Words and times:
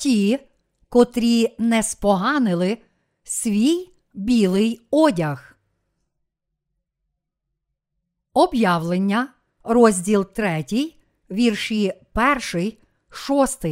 ті, 0.00 0.38
котрі 0.88 1.56
не 1.58 1.82
споганили 1.82 2.78
свій 3.22 3.90
білий 4.14 4.80
одяг. 4.90 5.56
Об'явлення, 8.32 9.28
розділ 9.62 10.32
3, 10.32 10.64
вірші 11.30 11.92
1, 12.14 12.72
6. 13.10 13.66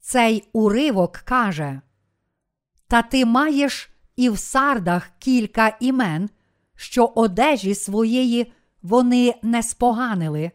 Цей 0.00 0.48
уривок 0.52 1.12
каже: 1.12 1.80
Та 2.86 3.02
ти 3.02 3.24
маєш 3.24 3.90
і 4.16 4.30
в 4.30 4.38
сардах 4.38 5.10
кілька 5.18 5.76
імен, 5.80 6.30
що 6.76 7.04
одежі 7.04 7.74
своєї 7.74 8.52
вони 8.82 9.34
не 9.42 9.62
споганили, 9.62 10.50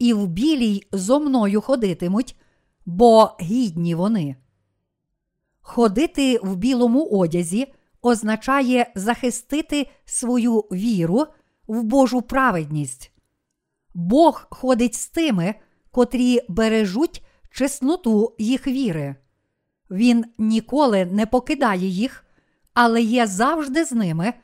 і 0.00 0.12
в 0.12 0.26
білій 0.26 0.82
зо 0.92 1.20
мною 1.20 1.60
ходитимуть, 1.60 2.36
бо 2.86 3.36
гідні 3.40 3.94
вони. 3.94 4.36
Ходити 5.60 6.38
в 6.42 6.56
білому 6.56 7.04
одязі 7.04 7.72
означає 8.02 8.92
захистити 8.94 9.90
свою 10.04 10.58
віру 10.60 11.26
в 11.66 11.82
Божу 11.82 12.22
праведність. 12.22 13.12
Бог 13.94 14.46
ходить 14.50 14.94
з 14.94 15.08
тими, 15.08 15.54
котрі 15.90 16.40
бережуть 16.48 17.24
чесноту 17.50 18.34
їх 18.38 18.66
віри. 18.66 19.16
Він 19.90 20.24
ніколи 20.38 21.04
не 21.04 21.26
покидає 21.26 21.86
їх, 21.86 22.24
але 22.74 23.02
є 23.02 23.26
завжди 23.26 23.84
з 23.84 23.92
ними 23.92 24.34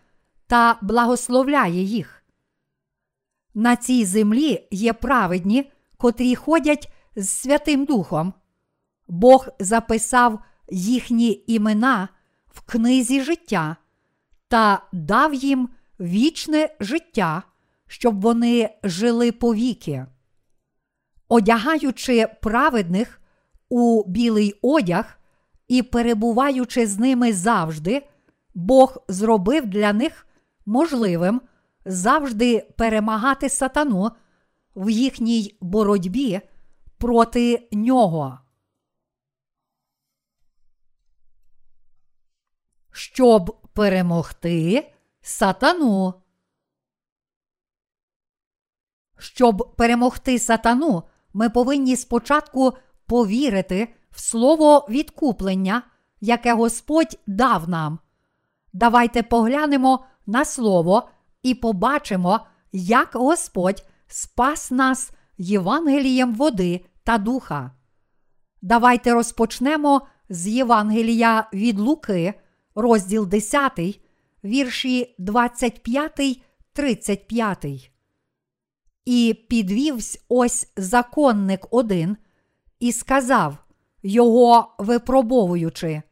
та 0.46 0.78
благословляє 0.82 1.82
їх. 1.82 2.15
На 3.58 3.76
цій 3.76 4.04
землі 4.04 4.68
є 4.70 4.92
праведні, 4.92 5.70
котрі 5.96 6.34
ходять 6.34 6.92
з 7.16 7.28
Святим 7.28 7.84
Духом. 7.84 8.32
Бог 9.08 9.48
записав 9.60 10.40
їхні 10.70 11.44
імена 11.46 12.08
в 12.46 12.60
книзі 12.60 13.20
життя 13.20 13.76
та 14.48 14.82
дав 14.92 15.34
їм 15.34 15.68
вічне 16.00 16.76
життя, 16.80 17.42
щоб 17.86 18.20
вони 18.20 18.70
жили 18.84 19.32
повіки. 19.32 20.06
Одягаючи 21.28 22.28
праведних 22.42 23.20
у 23.68 24.04
білий 24.06 24.58
одяг 24.62 25.18
і 25.68 25.82
перебуваючи 25.82 26.86
з 26.86 26.98
ними 26.98 27.32
завжди, 27.32 28.02
Бог 28.54 29.04
зробив 29.08 29.66
для 29.66 29.92
них 29.92 30.26
можливим 30.66 31.40
завжди 31.86 32.60
перемагати 32.76 33.48
сатану 33.48 34.10
в 34.76 34.90
їхній 34.90 35.56
боротьбі 35.60 36.40
проти 36.98 37.68
нього. 37.72 38.38
Щоб 42.92 43.60
перемогти 43.72 44.92
сатану. 45.20 46.14
Щоб 49.18 49.74
перемогти 49.76 50.38
сатану, 50.38 51.02
ми 51.32 51.50
повинні 51.50 51.96
спочатку 51.96 52.72
повірити 53.06 53.94
в 54.10 54.20
слово 54.20 54.86
відкуплення, 54.90 55.82
яке 56.20 56.52
Господь 56.54 57.18
дав 57.26 57.68
нам. 57.68 57.98
Давайте 58.72 59.22
поглянемо 59.22 60.04
на 60.26 60.44
слово 60.44 61.08
і 61.46 61.54
побачимо, 61.54 62.40
як 62.72 63.10
Господь 63.14 63.86
спас 64.06 64.70
нас 64.70 65.10
Євангелієм 65.38 66.34
води 66.34 66.84
та 67.04 67.18
духа. 67.18 67.70
Давайте 68.62 69.12
розпочнемо 69.12 70.06
з 70.28 70.48
Євангелія 70.48 71.48
від 71.52 71.78
Луки, 71.78 72.34
розділ 72.74 73.26
10, 73.26 73.72
вірші 74.44 75.14
25, 75.18 76.40
35. 76.72 77.90
І 79.04 79.44
підвівсь 79.48 80.24
ось 80.28 80.72
законник 80.76 81.66
один, 81.70 82.16
і 82.80 82.92
сказав, 82.92 83.56
його 84.02 84.74
випробовуючи, 84.78 86.02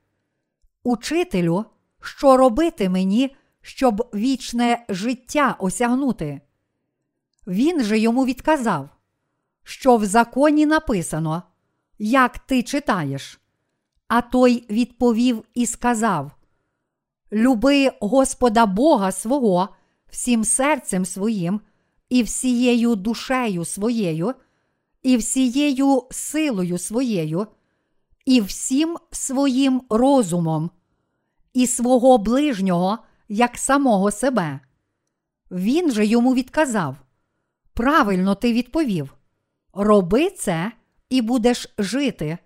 Учителю, 0.85 1.65
що 2.01 2.37
робити 2.37 2.89
мені, 2.89 3.37
щоб 3.67 4.11
вічне 4.15 4.85
життя 4.89 5.57
осягнути? 5.59 6.41
Він 7.47 7.85
же 7.85 7.99
йому 7.99 8.25
відказав, 8.25 8.89
що 9.63 9.97
в 9.97 10.05
законі 10.05 10.67
написано, 10.67 11.43
як 11.99 12.39
ти 12.39 12.63
читаєш. 12.63 13.41
А 14.09 14.21
той 14.21 14.67
відповів 14.71 15.45
і 15.55 15.67
сказав: 15.67 16.31
Люби 17.33 17.91
Господа 18.01 18.67
Бога 18.67 19.13
свого 19.13 19.69
всім 20.11 20.45
серцем 20.45 21.05
своїм, 21.05 21.61
і 22.09 22.23
всією 22.23 22.95
душею 22.95 23.65
своєю, 23.65 24.35
і 25.03 25.17
всією 25.17 26.03
силою 26.11 26.79
своєю, 26.79 27.47
і 28.25 28.41
всім 28.41 28.97
своїм 29.11 29.83
розумом, 29.91 30.71
і 31.55 31.67
свого 31.67 32.19
ближнього, 32.19 32.99
як 33.29 33.59
самого 33.59 34.11
себе. 34.11 34.61
Він 35.51 35.91
же 35.93 36.07
йому 36.07 36.35
відказав: 36.35 36.97
Правильно 37.75 38.35
ти 38.35 38.53
відповів: 38.53 39.15
Роби 39.73 40.31
це 40.31 40.73
і 41.11 41.23
будеш 41.23 41.75
жити. 41.79 42.39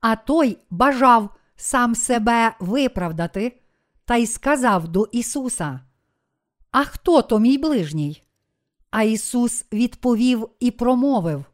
А 0.00 0.16
той 0.16 0.58
бажав 0.70 1.30
сам 1.56 1.94
себе 1.94 2.56
виправдати 2.60 3.60
та 4.04 4.16
й 4.16 4.26
сказав 4.26 4.88
до 4.88 5.08
Ісуса: 5.12 5.80
А 6.70 6.84
хто 6.84 7.22
то 7.22 7.38
мій 7.38 7.58
ближній? 7.58 8.22
А 8.90 9.02
Ісус 9.02 9.64
відповів 9.72 10.48
і 10.60 10.70
промовив: 10.70 11.44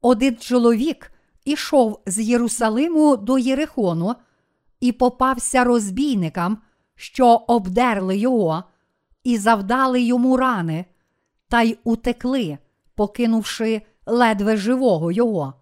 Один 0.00 0.36
чоловік 0.36 1.12
ішов 1.44 2.02
з 2.06 2.20
Єрусалиму 2.20 3.16
до 3.16 3.38
Єрихону 3.38 4.14
і 4.80 4.92
попався 4.92 5.64
розбійникам, 5.64 6.58
що 7.02 7.26
обдерли 7.28 8.16
його, 8.16 8.64
і 9.24 9.38
завдали 9.38 10.02
йому 10.02 10.36
рани, 10.36 10.84
та 11.48 11.62
й 11.62 11.78
утекли, 11.84 12.58
покинувши 12.94 13.82
ледве 14.06 14.56
живого 14.56 15.12
його. 15.12 15.54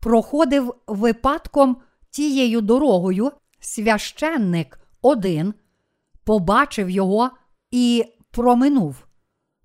Проходив 0.00 0.74
випадком 0.86 1.76
тією 2.10 2.60
дорогою 2.60 3.32
священник 3.60 4.80
один, 5.02 5.54
побачив 6.24 6.90
його 6.90 7.30
і 7.70 8.04
проминув. 8.30 9.06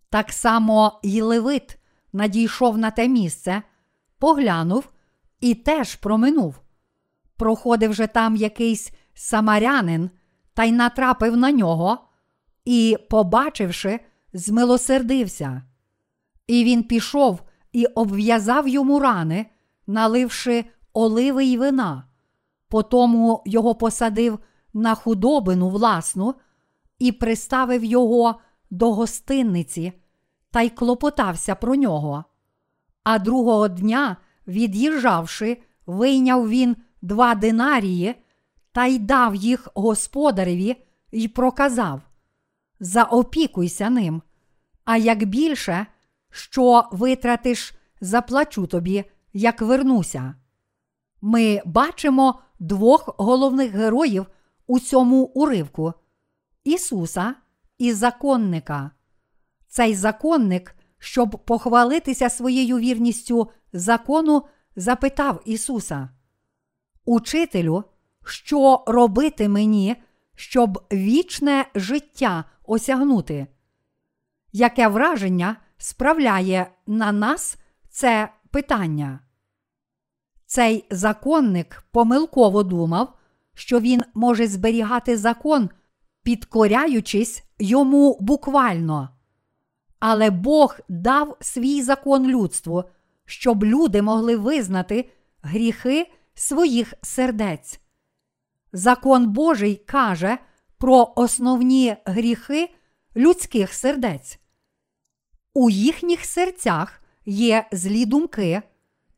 Так 0.09 0.31
само 0.31 0.99
й 1.03 1.21
Левит 1.21 1.77
надійшов 2.13 2.77
на 2.77 2.91
те 2.91 3.07
місце, 3.07 3.61
поглянув 4.19 4.89
і 5.39 5.55
теж 5.55 5.95
проминув. 5.95 6.55
Проходив 7.37 7.93
же 7.93 8.07
там 8.07 8.35
якийсь 8.35 8.91
самарянин 9.13 10.09
та 10.53 10.63
й 10.63 10.71
натрапив 10.71 11.37
на 11.37 11.51
нього, 11.51 11.97
і, 12.65 12.97
побачивши, 13.09 13.99
змилосердився. 14.33 15.63
І 16.47 16.63
він 16.63 16.83
пішов 16.83 17.41
і 17.71 17.85
обв'язав 17.85 18.67
йому 18.67 18.99
рани, 18.99 19.45
наливши 19.87 20.65
оливи 20.93 21.45
й 21.45 21.57
вина. 21.57 22.03
Потому 22.67 23.43
його 23.45 23.75
посадив 23.75 24.39
на 24.73 24.95
худобину 24.95 25.69
власну 25.69 26.35
і 26.99 27.11
приставив 27.11 27.83
його 27.83 28.35
до 28.69 28.93
гостинниці 28.93 29.93
та 30.51 30.61
й 30.61 30.69
клопотався 30.69 31.55
про 31.55 31.75
нього. 31.75 32.23
А 33.03 33.19
другого 33.19 33.67
дня, 33.67 34.17
від'їжджавши, 34.47 35.57
вийняв 35.85 36.49
він 36.49 36.75
два 37.01 37.35
динарії 37.35 38.15
та 38.71 38.85
й 38.85 38.99
дав 38.99 39.35
їх 39.35 39.67
господареві 39.75 40.75
й 41.11 41.27
проказав: 41.27 42.01
Заопікуйся 42.79 43.89
ним, 43.89 44.21
а 44.85 44.97
як 44.97 45.23
більше, 45.23 45.85
що 46.29 46.89
витратиш, 46.91 47.73
заплачу 48.01 48.67
тобі, 48.67 49.03
як 49.33 49.61
вернуся. 49.61 50.35
Ми 51.21 51.61
бачимо 51.65 52.41
двох 52.59 53.15
головних 53.17 53.71
героїв 53.71 54.25
у 54.67 54.79
цьому 54.79 55.23
уривку 55.23 55.93
Ісуса 56.63 57.35
і 57.77 57.93
законника. 57.93 58.91
Цей 59.67 59.95
законник, 59.95 60.75
щоб 60.99 61.29
похвалитися 61.45 62.29
своєю 62.29 62.77
вірністю 62.77 63.49
закону, 63.73 64.45
запитав 64.75 65.41
Ісуса: 65.45 66.09
Учителю, 67.05 67.83
що 68.25 68.83
робити 68.87 69.49
мені, 69.49 69.95
щоб 70.35 70.85
вічне 70.91 71.65
життя 71.75 72.43
осягнути? 72.63 73.47
Яке 74.51 74.87
враження 74.87 75.55
справляє 75.77 76.71
на 76.87 77.11
нас 77.11 77.57
це 77.89 78.29
питання? 78.51 79.19
Цей 80.45 80.85
законник 80.89 81.83
помилково 81.91 82.63
думав, 82.63 83.13
що 83.53 83.79
він 83.79 84.01
може 84.13 84.47
зберігати 84.47 85.17
закон, 85.17 85.69
підкоряючись 86.23 87.43
йому 87.59 88.17
буквально. 88.19 89.09
Але 89.99 90.29
Бог 90.29 90.79
дав 90.89 91.37
свій 91.41 91.81
закон 91.81 92.27
людству, 92.27 92.83
щоб 93.25 93.63
люди 93.63 94.01
могли 94.01 94.35
визнати 94.35 95.09
гріхи 95.41 96.11
своїх 96.33 96.93
сердець. 97.01 97.79
Закон 98.73 99.27
Божий 99.27 99.75
каже 99.75 100.37
про 100.77 101.13
основні 101.15 101.95
гріхи 102.05 102.69
людських 103.15 103.73
сердець. 103.73 104.39
У 105.53 105.69
їхніх 105.69 106.25
серцях 106.25 107.01
є 107.25 107.67
злі 107.71 108.05
думки, 108.05 108.61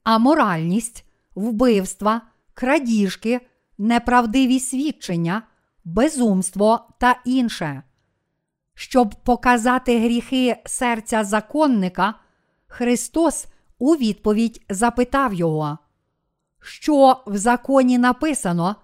аморальність, 0.04 1.06
вбивства, 1.36 2.22
крадіжки, 2.54 3.42
неправдиві 3.78 4.60
свідчення, 4.60 5.42
безумство 5.84 6.90
та 7.00 7.22
інше. 7.26 7.84
Щоб 8.76 9.16
показати 9.24 10.00
гріхи 10.00 10.58
серця 10.66 11.24
законника, 11.24 12.14
Христос 12.68 13.48
у 13.80 13.96
відповідь 13.96 14.66
запитав 14.70 15.34
його, 15.34 15.78
що 16.62 17.24
в 17.26 17.38
законі 17.38 17.98
написано, 17.98 18.76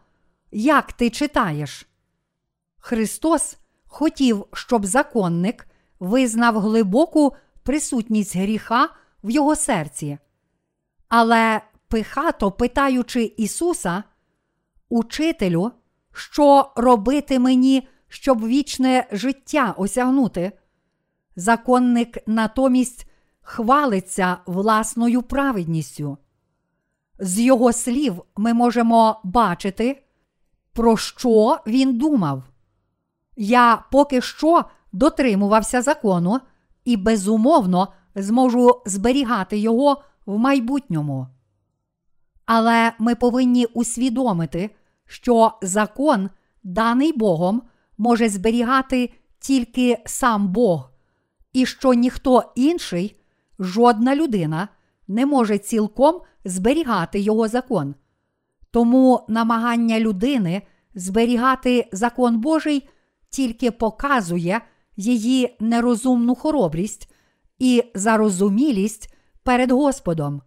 як 0.52 0.94
ти 0.94 1.10
читаєш? 1.10 1.88
Христос 2.78 3.58
хотів, 3.88 4.46
щоб 4.54 4.86
законник 4.86 5.68
визнав 6.00 6.60
глибоку 6.60 7.36
присутність 7.64 8.36
гріха 8.36 8.90
в 9.24 9.30
його 9.30 9.56
серці. 9.56 10.18
Але 11.08 11.62
пихато 11.88 12.52
питаючи 12.52 13.24
Ісуса, 13.38 14.04
Учителю, 14.90 15.72
що 16.14 16.72
робити 16.76 17.40
мені, 17.40 17.88
щоб 18.08 18.46
вічне 18.46 19.08
життя 19.12 19.76
осягнути, 19.78 20.52
законник 21.36 22.28
натомість 22.28 23.10
хвалиться 23.42 24.38
власною 24.46 25.22
праведністю. 25.22 26.18
З 27.20 27.40
його 27.40 27.74
слів 27.74 28.22
ми 28.38 28.54
можемо 28.54 29.22
бачити, 29.24 30.04
про 30.74 30.98
що 30.98 31.58
він 31.68 31.98
думав. 31.98 32.44
Я 33.36 33.84
поки 33.92 34.22
що 34.22 34.66
дотримувався 34.92 35.82
закону 35.82 36.40
і 36.86 36.98
безумовно 36.98 37.88
зможу 38.16 38.82
зберігати 38.86 39.58
його 39.58 40.02
в 40.26 40.38
майбутньому. 40.38 41.28
Але 42.46 42.92
ми 43.00 43.16
повинні 43.16 43.66
усвідомити, 43.66 44.70
що 45.06 45.52
закон, 45.62 46.30
даний 46.64 47.14
Богом, 47.14 47.62
може 47.98 48.30
зберігати 48.30 49.14
тільки 49.40 49.98
сам 50.06 50.48
Бог, 50.48 50.92
і 51.54 51.66
що 51.66 51.94
ніхто 51.94 52.44
інший, 52.56 53.20
жодна 53.60 54.16
людина 54.16 54.68
не 55.08 55.26
може 55.26 55.58
цілком 55.58 56.22
зберігати 56.46 57.20
його 57.20 57.48
закон. 57.48 57.96
Тому 58.72 59.26
намагання 59.28 60.00
людини 60.00 60.62
зберігати 60.96 61.90
закон 61.92 62.40
Божий 62.40 62.90
тільки 63.30 63.72
показує 63.72 64.62
її 64.98 65.58
нерозумну 65.60 66.36
хоробрість 66.36 67.12
і 67.60 67.84
зарозумілість 67.96 69.14
перед 69.44 69.72
Господом. 69.72 70.42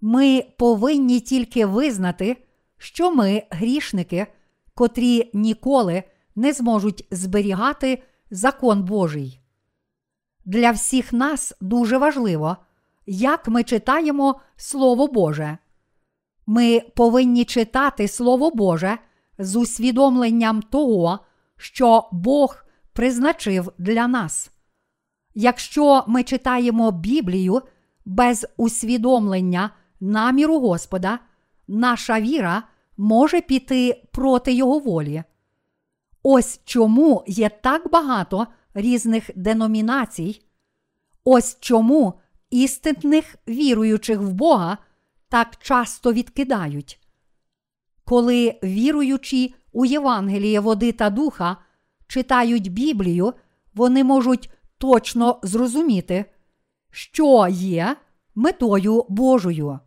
Ми 0.00 0.44
повинні 0.58 1.20
тільки 1.20 1.66
визнати, 1.66 2.36
що 2.78 3.14
ми 3.14 3.42
грішники, 3.50 4.26
котрі 4.74 5.30
ніколи 5.34 6.02
не 6.36 6.52
зможуть 6.52 7.06
зберігати 7.10 8.02
закон 8.30 8.82
Божий. 8.82 9.40
Для 10.44 10.70
всіх 10.70 11.12
нас 11.12 11.54
дуже 11.60 11.98
важливо, 11.98 12.56
як 13.06 13.48
ми 13.48 13.64
читаємо 13.64 14.40
Слово 14.56 15.06
Боже. 15.06 15.58
Ми 16.52 16.80
повинні 16.80 17.44
читати 17.44 18.08
Слово 18.08 18.50
Боже 18.50 18.98
з 19.38 19.56
усвідомленням 19.56 20.62
того, 20.62 21.18
що 21.56 22.08
Бог 22.12 22.56
призначив 22.92 23.72
для 23.78 24.08
нас. 24.08 24.50
Якщо 25.34 26.04
ми 26.06 26.22
читаємо 26.22 26.90
Біблію 26.90 27.62
без 28.04 28.46
усвідомлення 28.56 29.70
наміру 30.00 30.60
Господа, 30.60 31.18
наша 31.68 32.20
віра 32.20 32.62
може 32.96 33.40
піти 33.40 34.02
проти 34.12 34.52
Його 34.52 34.78
волі. 34.78 35.22
Ось 36.22 36.60
чому 36.64 37.24
є 37.26 37.48
так 37.48 37.90
багато 37.90 38.46
різних 38.74 39.30
деномінацій, 39.36 40.42
ось 41.24 41.58
чому 41.60 42.14
істинних 42.50 43.36
віруючих 43.48 44.20
в 44.20 44.32
Бога 44.32 44.78
так 45.30 45.56
часто 45.56 46.12
відкидають. 46.12 47.00
Коли 48.04 48.58
віруючі 48.64 49.54
у 49.72 49.84
Євангеліє 49.84 50.60
води 50.60 50.92
та 50.92 51.10
духа 51.10 51.56
читають 52.06 52.72
Біблію, 52.72 53.32
вони 53.74 54.04
можуть 54.04 54.50
точно 54.78 55.40
зрозуміти, 55.42 56.24
що 56.90 57.48
є 57.50 57.96
метою 58.34 59.06
Божою. 59.08 59.78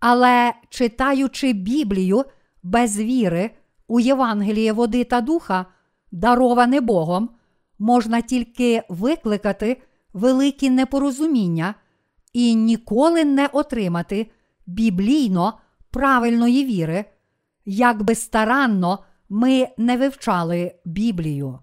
Але 0.00 0.54
читаючи 0.68 1.52
Біблію 1.52 2.24
без 2.62 2.98
віри 2.98 3.50
у 3.88 4.00
Євангеліє 4.00 4.72
води 4.72 5.04
та 5.04 5.20
духа, 5.20 5.66
дароване 6.12 6.80
Богом, 6.80 7.30
можна 7.78 8.20
тільки 8.20 8.82
викликати 8.88 9.82
великі 10.12 10.70
непорозуміння 10.70 11.74
і 12.32 12.54
ніколи 12.54 13.24
не 13.24 13.46
отримати 13.46 14.30
біблійно 14.66 15.60
правильної 15.90 16.64
віри, 16.64 17.04
як 17.64 18.02
би 18.02 18.14
старанно 18.14 19.04
ми 19.28 19.68
не 19.76 19.96
вивчали 19.96 20.74
Біблію. 20.84 21.58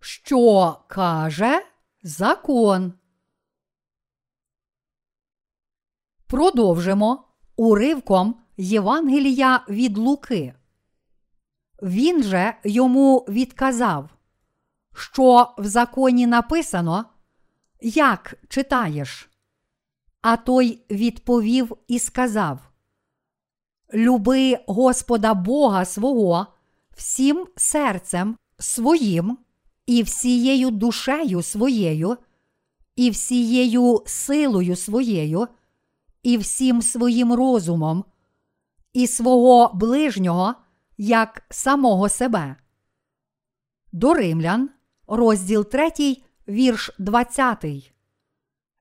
Що 0.00 0.76
каже 0.88 1.66
закон? 2.02 2.92
Продовжимо 6.26 7.24
уривком 7.56 8.40
Євангелія 8.56 9.64
від 9.68 9.98
Луки. 9.98 10.54
Він 11.82 12.22
же 12.22 12.54
йому 12.64 13.26
відказав, 13.28 14.10
що 14.94 15.54
в 15.58 15.66
законі 15.66 16.26
написано, 16.26 17.04
як 17.82 18.34
читаєш. 18.48 19.30
А 20.22 20.36
той 20.36 20.82
відповів 20.90 21.76
і 21.88 21.98
сказав: 21.98 22.58
Люби 23.94 24.58
Господа 24.66 25.34
Бога 25.34 25.84
свого 25.84 26.46
всім 26.96 27.46
серцем 27.56 28.36
своїм, 28.58 29.38
і 29.86 30.02
всією 30.02 30.70
душею 30.70 31.42
своєю, 31.42 32.16
і 32.96 33.10
всією 33.10 34.02
силою 34.06 34.76
своєю, 34.76 35.48
і 36.22 36.36
всім 36.36 36.82
своїм 36.82 37.32
розумом, 37.32 38.04
і 38.92 39.06
свого 39.06 39.70
ближнього 39.74 40.54
як 40.98 41.42
самого 41.50 42.08
себе. 42.08 42.56
До 43.92 44.14
Римлян, 44.14 44.70
розділ 45.06 45.64
3, 45.64 46.22
вірш 46.50 46.90
20. 46.98 47.92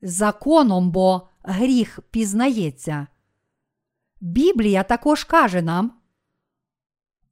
Законом 0.01 0.91
бо 0.91 1.29
гріх 1.43 1.99
пізнається. 2.11 3.07
Біблія 4.21 4.83
також 4.83 5.23
каже 5.23 5.61
нам. 5.61 5.91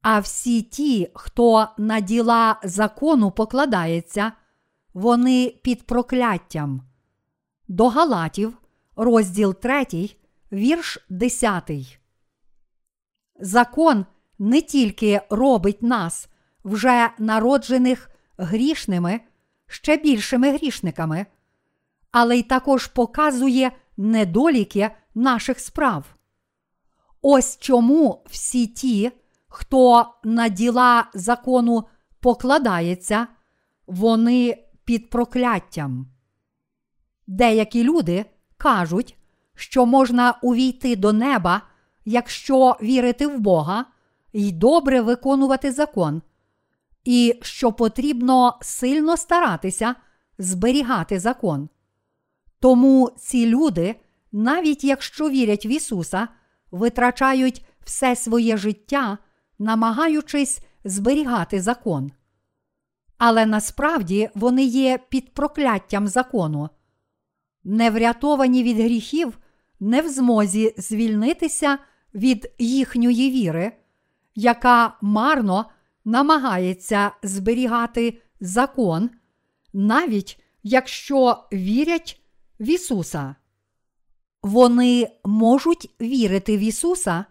А 0.01 0.19
всі 0.19 0.61
ті, 0.61 1.11
хто 1.13 1.67
на 1.77 1.99
діла 1.99 2.59
закону 2.63 3.31
покладається, 3.31 4.31
вони 4.93 5.59
під 5.63 5.87
прокляттям. 5.87 6.81
До 7.67 7.87
Галатів, 7.87 8.57
розділ 8.95 9.55
3, 9.55 9.85
вірш 10.51 11.05
10. 11.09 11.71
Закон 13.39 14.05
не 14.39 14.61
тільки 14.61 15.21
робить 15.29 15.81
нас, 15.81 16.29
вже 16.63 17.09
народжених 17.19 18.09
грішними, 18.37 19.19
ще 19.67 19.97
більшими 19.97 20.51
грішниками, 20.51 21.25
але 22.11 22.37
й 22.37 22.43
також 22.43 22.87
показує 22.87 23.71
недоліки 23.97 24.89
наших 25.15 25.59
справ. 25.59 26.05
Ось 27.21 27.57
чому 27.57 28.23
всі 28.29 28.67
ті, 28.67 29.11
хто 29.47 30.13
на 30.23 30.49
діла 30.49 31.09
закону 31.13 31.83
покладається, 32.19 33.27
вони 33.87 34.63
під 34.85 35.09
прокляттям. 35.09 36.07
Деякі 37.27 37.83
люди 37.83 38.25
кажуть, 38.57 39.17
що 39.55 39.85
можна 39.85 40.39
увійти 40.41 40.95
до 40.95 41.13
неба, 41.13 41.61
якщо 42.05 42.77
вірити 42.81 43.27
в 43.27 43.39
Бога 43.39 43.85
і 44.33 44.51
добре 44.51 45.01
виконувати 45.01 45.71
закон, 45.71 46.21
і 47.07 47.39
що 47.41 47.71
потрібно 47.71 48.57
сильно 48.61 49.17
старатися 49.17 49.95
зберігати 50.37 51.19
закон. 51.19 51.69
Тому 52.59 53.11
ці 53.17 53.45
люди, 53.45 53.95
навіть 54.31 54.83
якщо 54.83 55.29
вірять 55.29 55.65
в 55.65 55.67
Ісуса, 55.67 56.27
витрачають 56.71 57.65
все 57.85 58.15
своє 58.15 58.57
життя, 58.57 59.17
намагаючись 59.59 60.59
зберігати 60.83 61.61
закон. 61.61 62.11
Але 63.17 63.45
насправді 63.45 64.29
вони 64.35 64.63
є 64.63 64.99
під 65.09 65.33
прокляттям 65.33 66.07
закону, 66.07 66.69
не 67.63 67.89
врятовані 67.89 68.63
від 68.63 68.77
гріхів, 68.77 69.37
не 69.79 70.01
в 70.01 70.09
змозі 70.09 70.75
звільнитися 70.77 71.77
від 72.13 72.51
їхньої 72.59 73.31
віри, 73.31 73.71
яка 74.35 74.97
марно 75.01 75.65
намагається 76.07 77.11
зберігати 77.23 78.21
закон, 78.39 79.09
навіть 79.73 80.39
якщо 80.63 81.47
вірять 81.53 82.21
в 82.59 82.69
Ісуса. 82.69 83.35
Вони 84.43 85.11
можуть 85.25 85.95
вірити 86.01 86.57
в 86.57 86.59
Ісуса, 86.59 87.25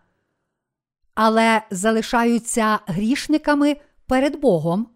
але 1.14 1.62
залишаються 1.70 2.78
грішниками 2.86 3.76
перед 4.06 4.40
Богом, 4.40 4.88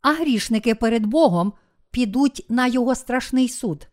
а 0.00 0.12
грішники 0.12 0.74
перед 0.74 1.06
Богом 1.06 1.52
підуть 1.90 2.46
на 2.48 2.66
Його 2.66 2.94
страшний 2.94 3.48
суд. 3.48 3.88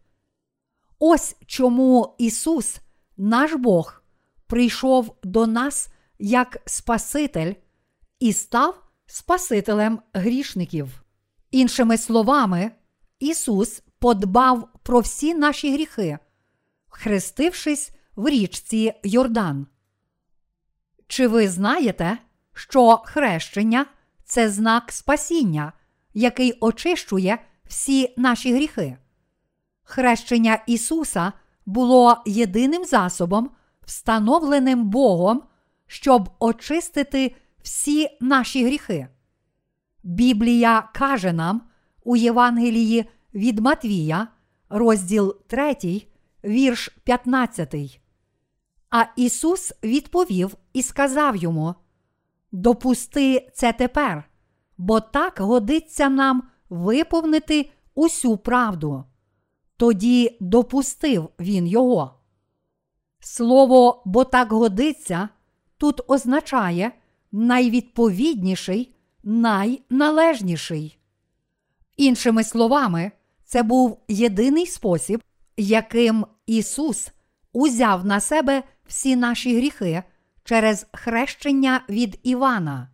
Ось 0.99 1.35
чому 1.45 2.15
Ісус, 2.17 2.77
наш 3.17 3.53
Бог, 3.53 4.01
прийшов 4.47 5.15
до 5.23 5.47
нас 5.47 5.89
як 6.19 6.57
Спаситель 6.65 7.53
і 8.19 8.33
став 8.33 8.82
Спасителем 9.05 9.99
грішників. 10.13 11.03
Іншими 11.51 11.97
словами, 11.97 12.71
Ісус 13.19 13.83
подбав 13.99 14.69
про 14.83 14.99
всі 14.99 15.33
наші 15.33 15.73
гріхи, 15.73 16.17
хрестившись 16.89 17.91
в 18.15 18.29
річці 18.29 18.93
Йордан. 19.03 19.67
Чи 21.07 21.27
ви 21.27 21.47
знаєте, 21.49 22.17
що 22.53 22.97
хрещення 23.05 23.85
це 24.25 24.49
знак 24.49 24.91
спасіння, 24.91 25.73
який 26.13 26.57
очищує 26.59 27.37
всі 27.65 28.13
наші 28.17 28.53
гріхи? 28.55 28.97
Хрещення 29.83 30.63
Ісуса 30.67 31.33
було 31.65 32.17
єдиним 32.25 32.85
засобом, 32.85 33.49
встановленим 33.85 34.89
Богом, 34.89 35.43
щоб 35.87 36.29
очистити 36.39 37.35
всі 37.63 38.17
наші 38.21 38.65
гріхи. 38.65 39.07
Біблія 40.03 40.89
каже 40.93 41.33
нам 41.33 41.61
у 42.03 42.15
Євангелії 42.15 43.05
від 43.33 43.59
Матвія, 43.59 44.27
розділ 44.69 45.35
3, 45.47 45.75
вірш 46.43 46.89
15. 47.03 47.75
А 48.89 49.05
Ісус 49.15 49.73
відповів 49.83 50.55
і 50.73 50.81
сказав 50.81 51.35
йому: 51.35 51.75
Допусти 52.51 53.51
це 53.53 53.73
тепер, 53.73 54.23
бо 54.77 54.99
так 54.99 55.39
годиться 55.39 56.09
нам 56.09 56.43
виповнити 56.69 57.71
усю 57.95 58.37
правду. 58.37 59.03
Тоді 59.77 60.37
допустив 60.39 61.29
він 61.39 61.67
його. 61.67 62.19
Слово 63.19 64.03
бо 64.05 64.23
так 64.23 64.51
годиться 64.51 65.29
тут 65.77 66.01
означає 66.07 66.91
найвідповідніший, 67.33 68.95
найналежніший. 69.23 70.97
Іншими 71.97 72.43
словами, 72.43 73.11
це 73.45 73.63
був 73.63 73.99
єдиний 74.07 74.65
спосіб, 74.65 75.23
яким 75.57 76.25
Ісус 76.45 77.09
узяв 77.53 78.05
на 78.05 78.19
себе 78.19 78.63
всі 78.85 79.15
наші 79.15 79.57
гріхи 79.57 80.03
через 80.43 80.87
хрещення 80.93 81.81
від 81.89 82.19
Івана. 82.23 82.89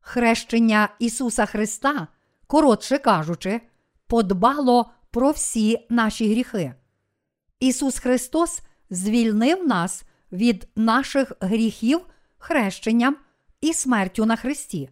Хрещення 0.00 0.88
Ісуса 0.98 1.46
Христа, 1.46 2.08
коротше 2.46 2.98
кажучи, 2.98 3.60
подбало 4.06 4.90
про 5.10 5.30
всі 5.30 5.86
наші 5.90 6.30
гріхи. 6.30 6.74
Ісус 7.60 7.98
Христос 7.98 8.60
звільнив 8.90 9.66
нас 9.66 10.04
від 10.32 10.68
наших 10.76 11.32
гріхів 11.40 12.00
хрещенням 12.38 13.16
і 13.62 13.72
смертю 13.72 14.26
на 14.26 14.36
Христі. 14.36 14.90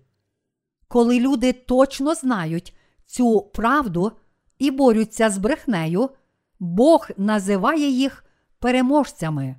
Коли 0.89 1.21
люди 1.21 1.53
точно 1.53 2.15
знають 2.15 2.77
цю 3.07 3.41
правду 3.41 4.13
і 4.59 4.71
борються 4.71 5.31
з 5.31 5.39
брехнею, 5.39 6.11
Бог 6.59 7.09
називає 7.17 7.91
їх 7.91 8.25
переможцями. 8.59 9.57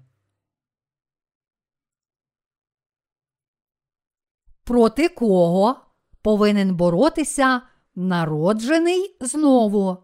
Проти 4.64 5.10
кого 5.10 5.76
повинен 6.22 6.76
боротися 6.76 7.62
народжений 7.96 9.18
знову? 9.22 9.98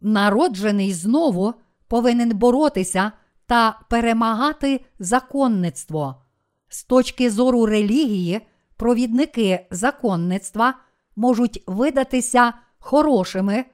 Народжений 0.00 0.92
знову 0.92 1.54
повинен 1.88 2.38
боротися 2.38 3.12
та 3.46 3.80
перемагати 3.90 4.84
законництво. 4.98 6.22
З 6.72 6.84
точки 6.84 7.30
зору 7.30 7.66
релігії, 7.66 8.40
провідники 8.76 9.66
законництва 9.70 10.74
можуть 11.16 11.62
видатися 11.66 12.52
хорошими, 12.78 13.64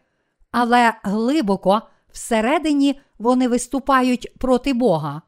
але 0.51 0.95
глибоко 1.03 1.83
всередині 2.13 3.01
вони 3.19 3.49
виступають 3.49 4.39
проти 4.39 4.73
Бога. 4.73 5.23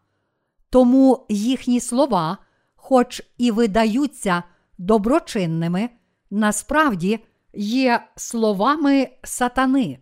Тому 0.70 1.26
їхні 1.28 1.80
слова, 1.80 2.38
хоч 2.76 3.22
і 3.38 3.50
видаються 3.50 4.42
доброчинними, 4.78 5.90
насправді 6.30 7.18
є 7.54 8.08
словами 8.16 9.08
сатани, 9.24 9.98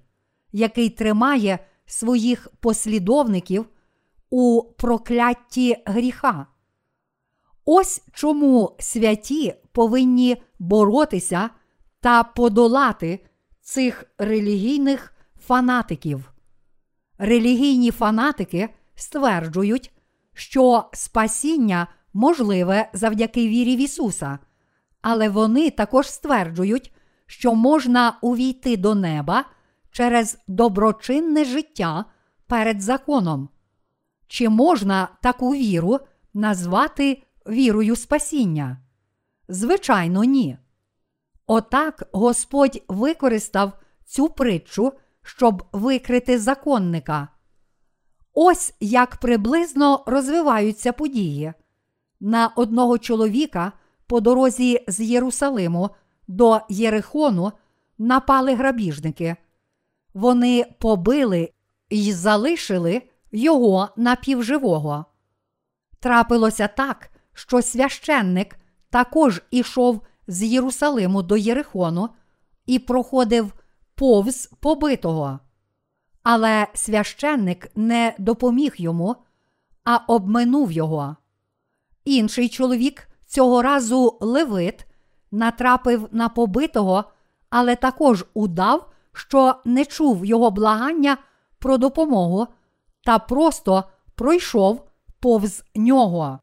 який 0.52 0.90
тримає 0.90 1.58
своїх 1.87 2.49
послідовників 2.61 3.66
у 4.30 4.62
проклятті 4.62 5.76
гріха. 5.87 6.46
Ось 7.68 8.02
чому 8.12 8.76
святі 8.78 9.54
повинні 9.73 10.42
боротися 10.58 11.50
та 12.00 12.23
подолати 12.23 13.25
цих 13.61 14.04
релігійних 14.18 15.14
фанатиків. 15.46 16.32
Релігійні 17.18 17.90
фанатики 17.90 18.68
стверджують, 18.94 19.92
що 20.35 20.85
спасіння 20.92 21.87
можливе 22.12 22.90
завдяки 22.92 23.49
вірі 23.49 23.76
в 23.76 23.80
Ісуса, 23.80 24.38
але 25.02 25.28
вони 25.28 25.70
також 25.70 26.11
стверджують, 26.11 26.92
що 27.26 27.54
можна 27.54 28.18
увійти 28.23 28.76
до 28.76 28.94
неба 28.94 29.44
через 29.90 30.38
доброчинне 30.49 31.44
життя 31.44 32.04
перед 32.46 32.80
законом. 32.80 33.49
Чи 34.26 34.49
можна 34.49 35.08
таку 35.23 35.50
віру 35.50 35.99
назвати 36.35 37.23
вірою 37.48 37.96
спасіння? 37.96 38.78
Звичайно, 39.48 40.24
ні. 40.24 40.58
Отак 41.46 42.08
Господь 42.12 42.82
використав 42.88 43.72
цю 44.04 44.28
притчу, 44.28 44.92
щоб 45.22 45.64
викрити 45.72 46.38
законника. 46.38 47.28
Ось 48.34 48.74
як 48.80 49.16
приблизно 49.16 50.02
розвиваються 50.06 50.92
події. 50.92 51.52
На 52.20 52.48
одного 52.56 52.98
чоловіка 52.98 53.72
по 54.06 54.20
дорозі 54.20 54.84
з 54.88 55.00
Єрусалиму 55.00 55.90
до 56.28 56.60
Єрихону 56.68 57.52
напали 57.98 58.54
грабіжники. 58.54 59.36
Вони 60.14 60.64
побили 60.78 61.52
і 61.88 62.12
залишили 62.12 63.02
його 63.32 63.88
напівживого. 63.96 65.04
Трапилося 66.00 66.68
так, 66.68 67.10
що 67.36 67.62
священник 67.62 68.58
також 68.90 69.42
ішов 69.50 70.00
з 70.26 70.42
Єрусалиму 70.42 71.22
до 71.22 71.36
Єрихону 71.36 72.08
і 72.66 72.78
проходив 72.78 73.52
повз 73.94 74.46
побитого. 74.60 75.38
Але 76.22 76.66
священник 76.74 77.70
не 77.76 78.14
допоміг 78.18 78.74
йому, 78.76 79.16
а 79.84 79.96
обминув 79.96 80.72
його. 80.72 81.16
Інший 82.04 82.48
чоловік 82.48 83.08
цього 83.26 83.62
разу 83.62 84.18
левит 84.20 84.86
натрапив 85.30 86.08
на 86.12 86.28
побитого, 86.28 87.04
але 87.50 87.76
також 87.76 88.24
удав, 88.34 88.90
що 89.12 89.54
не 89.64 89.84
чув 89.84 90.26
його 90.26 90.50
благання 90.50 91.16
про 91.58 91.78
допомогу 91.78 92.46
та 93.04 93.18
просто 93.18 93.84
пройшов 94.14 94.88
повз 95.20 95.64
нього. 95.74 96.38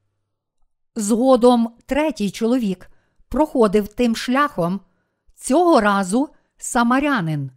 Згодом 0.95 1.69
третій 1.85 2.31
чоловік 2.31 2.89
проходив 3.29 3.88
тим 3.88 4.15
шляхом, 4.15 4.79
цього 5.35 5.81
разу 5.81 6.29
самарянин. 6.57 7.51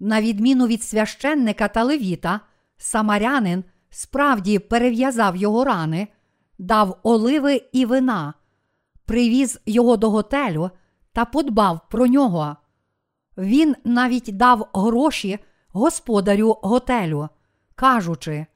На 0.00 0.20
відміну 0.20 0.66
від 0.66 0.82
священника 0.82 1.68
та 1.68 1.84
левіта, 1.84 2.40
самарянин 2.76 3.64
справді 3.90 4.58
перев'язав 4.58 5.36
його 5.36 5.64
рани, 5.64 6.08
дав 6.58 6.98
оливи 7.02 7.62
і 7.72 7.84
вина, 7.84 8.34
привіз 9.06 9.60
його 9.66 9.96
до 9.96 10.10
готелю 10.10 10.70
та 11.12 11.24
подбав 11.24 11.80
про 11.90 12.06
нього. 12.06 12.56
Він 13.38 13.76
навіть 13.84 14.36
дав 14.36 14.68
гроші 14.72 15.38
господарю 15.68 16.56
готелю, 16.62 17.28
кажучи: 17.74 18.46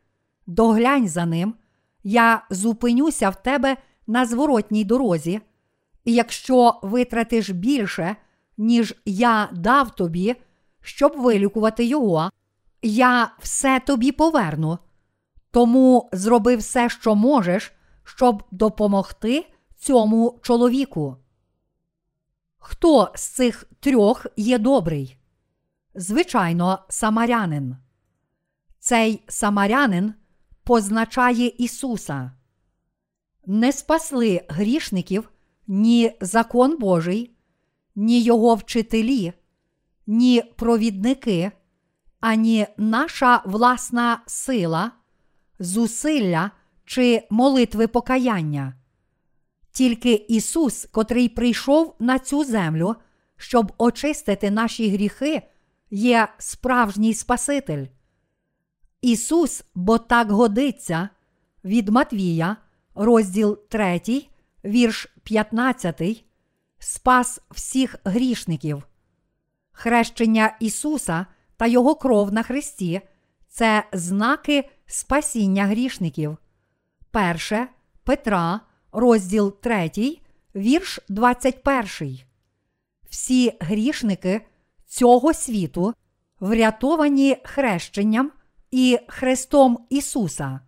доглянь 0.46 1.08
за 1.08 1.26
ним, 1.26 1.54
я 2.04 2.42
зупинюся 2.50 3.30
в 3.30 3.42
тебе 3.42 3.76
на 4.06 4.26
зворотній 4.26 4.84
дорозі, 4.84 5.40
і 6.04 6.14
якщо 6.14 6.80
витратиш 6.82 7.50
більше, 7.50 8.16
ніж 8.56 8.94
я 9.04 9.48
дав 9.52 9.94
тобі, 9.94 10.36
щоб 10.80 11.12
вилікувати 11.16 11.84
його, 11.84 12.30
я 12.82 13.30
все 13.38 13.80
тобі 13.80 14.12
поверну. 14.12 14.78
Тому 15.50 16.08
зроби 16.12 16.56
все, 16.56 16.88
що 16.88 17.14
можеш, 17.14 17.72
щоб 18.04 18.42
допомогти 18.50 19.46
цьому 19.76 20.40
чоловіку. 20.42 21.16
Хто 22.58 23.12
з 23.14 23.28
цих 23.28 23.64
трьох 23.80 24.26
є 24.36 24.58
добрий? 24.58 25.18
Звичайно, 25.94 26.78
самарянин. 26.88 27.76
Цей 28.78 29.24
самарянин 29.28 30.14
позначає 30.64 31.46
Ісуса. 31.46 32.32
Не 33.46 33.72
спасли 33.72 34.40
грішників 34.48 35.30
ні 35.66 36.12
закон 36.20 36.78
Божий, 36.78 37.36
ні 37.94 38.22
його 38.22 38.54
вчителі, 38.54 39.32
ні 40.06 40.42
провідники, 40.56 41.52
ані 42.20 42.66
наша 42.76 43.42
власна 43.46 44.22
сила, 44.26 44.92
зусилля 45.58 46.50
чи 46.84 47.26
молитви 47.30 47.86
покаяння. 47.86 48.74
Тільки 49.72 50.12
Ісус, 50.12 50.88
котрий 50.92 51.28
прийшов 51.28 51.96
на 51.98 52.18
цю 52.18 52.44
землю, 52.44 52.96
щоб 53.36 53.72
очистити 53.78 54.50
наші 54.50 54.90
гріхи, 54.90 55.42
є 55.90 56.28
справжній 56.38 57.14
Спаситель. 57.14 57.86
Ісус, 59.04 59.64
бо 59.74 59.98
так 59.98 60.30
годиться 60.30 61.08
від 61.64 61.88
Матвія, 61.88 62.56
розділ 62.94 63.58
3, 63.68 64.00
вірш 64.64 65.08
15, 65.22 66.24
спас 66.78 67.40
всіх 67.50 67.96
грішників. 68.04 68.82
Хрещення 69.72 70.56
Ісуса 70.60 71.26
та 71.56 71.66
Його 71.66 71.94
кров 71.94 72.32
на 72.32 72.42
Христі 72.42 73.00
це 73.48 73.84
знаки 73.92 74.70
спасіння 74.86 75.66
грішників. 75.66 76.36
Перше 77.10 77.68
Петра, 78.04 78.60
розділ 78.92 79.60
3, 79.60 79.90
вірш 80.54 81.00
21. 81.08 82.18
Всі 83.10 83.52
грішники 83.60 84.46
цього 84.86 85.34
світу 85.34 85.94
врятовані 86.40 87.36
хрещенням 87.44 88.32
і 88.74 88.98
Христом 89.08 89.78
Ісуса. 89.90 90.60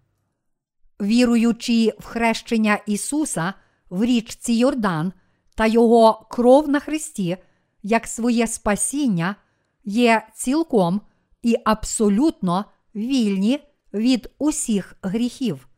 Віруючи 1.00 1.92
в 1.98 2.04
хрещення 2.04 2.78
Ісуса 2.86 3.54
в 3.90 4.04
річці 4.04 4.52
Йордан 4.52 5.12
та 5.54 5.66
Його 5.66 6.26
кров 6.30 6.68
на 6.68 6.80
Христі, 6.80 7.36
як 7.82 8.06
своє 8.06 8.46
спасіння, 8.46 9.36
є 9.84 10.26
цілком 10.34 11.00
і 11.42 11.56
абсолютно 11.64 12.64
вільні 12.94 13.60
від 13.94 14.30
усіх 14.38 14.96
гріхів. 15.02 15.68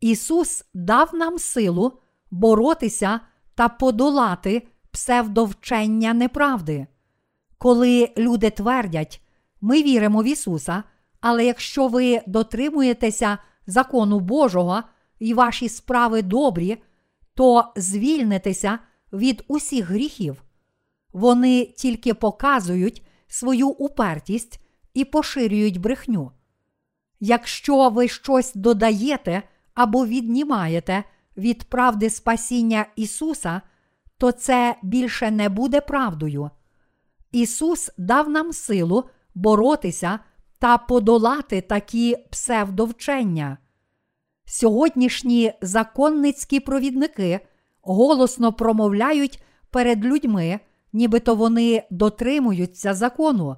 Ісус 0.00 0.64
дав 0.74 1.14
нам 1.14 1.38
силу 1.38 1.92
боротися 2.30 3.20
та 3.54 3.68
подолати 3.68 4.68
псевдовчення 4.90 6.14
неправди. 6.14 6.86
Коли 7.58 8.12
люди 8.16 8.50
твердять, 8.50 9.20
ми 9.60 9.82
віримо 9.82 10.22
в 10.22 10.24
Ісуса, 10.24 10.84
але 11.26 11.44
якщо 11.44 11.88
ви 11.88 12.20
дотримуєтеся 12.26 13.38
закону 13.66 14.20
Божого 14.20 14.82
і 15.18 15.34
ваші 15.34 15.68
справи 15.68 16.22
добрі, 16.22 16.82
то 17.34 17.72
звільнитеся 17.76 18.78
від 19.12 19.44
усіх 19.48 19.90
гріхів. 19.90 20.42
Вони 21.12 21.64
тільки 21.64 22.14
показують 22.14 23.06
свою 23.28 23.68
упертість 23.68 24.60
і 24.94 25.04
поширюють 25.04 25.80
брехню. 25.80 26.32
Якщо 27.20 27.88
ви 27.88 28.08
щось 28.08 28.54
додаєте 28.54 29.42
або 29.74 30.06
віднімаєте 30.06 31.04
від 31.36 31.64
правди 31.64 32.10
спасіння 32.10 32.86
Ісуса, 32.96 33.60
то 34.18 34.32
це 34.32 34.76
більше 34.82 35.30
не 35.30 35.48
буде 35.48 35.80
правдою. 35.80 36.50
Ісус 37.32 37.90
дав 37.98 38.28
нам 38.28 38.52
силу 38.52 39.04
боротися 39.34 40.18
та 40.64 40.78
подолати 40.78 41.60
такі 41.60 42.16
псевдовчення. 42.30 43.58
Сьогоднішні 44.44 45.52
законницькі 45.62 46.60
провідники 46.60 47.40
голосно 47.82 48.52
промовляють 48.52 49.42
перед 49.70 50.04
людьми, 50.04 50.60
нібито 50.92 51.34
вони 51.34 51.82
дотримуються 51.90 52.94
закону. 52.94 53.56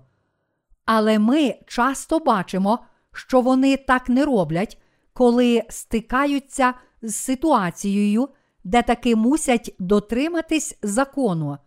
Але 0.84 1.18
ми 1.18 1.54
часто 1.66 2.18
бачимо, 2.18 2.78
що 3.12 3.40
вони 3.40 3.76
так 3.76 4.08
не 4.08 4.24
роблять, 4.24 4.82
коли 5.12 5.62
стикаються 5.68 6.74
з 7.02 7.14
ситуацією, 7.14 8.28
де 8.64 8.82
таки 8.82 9.16
мусять 9.16 9.74
дотриматись 9.78 10.78
закону. 10.82 11.58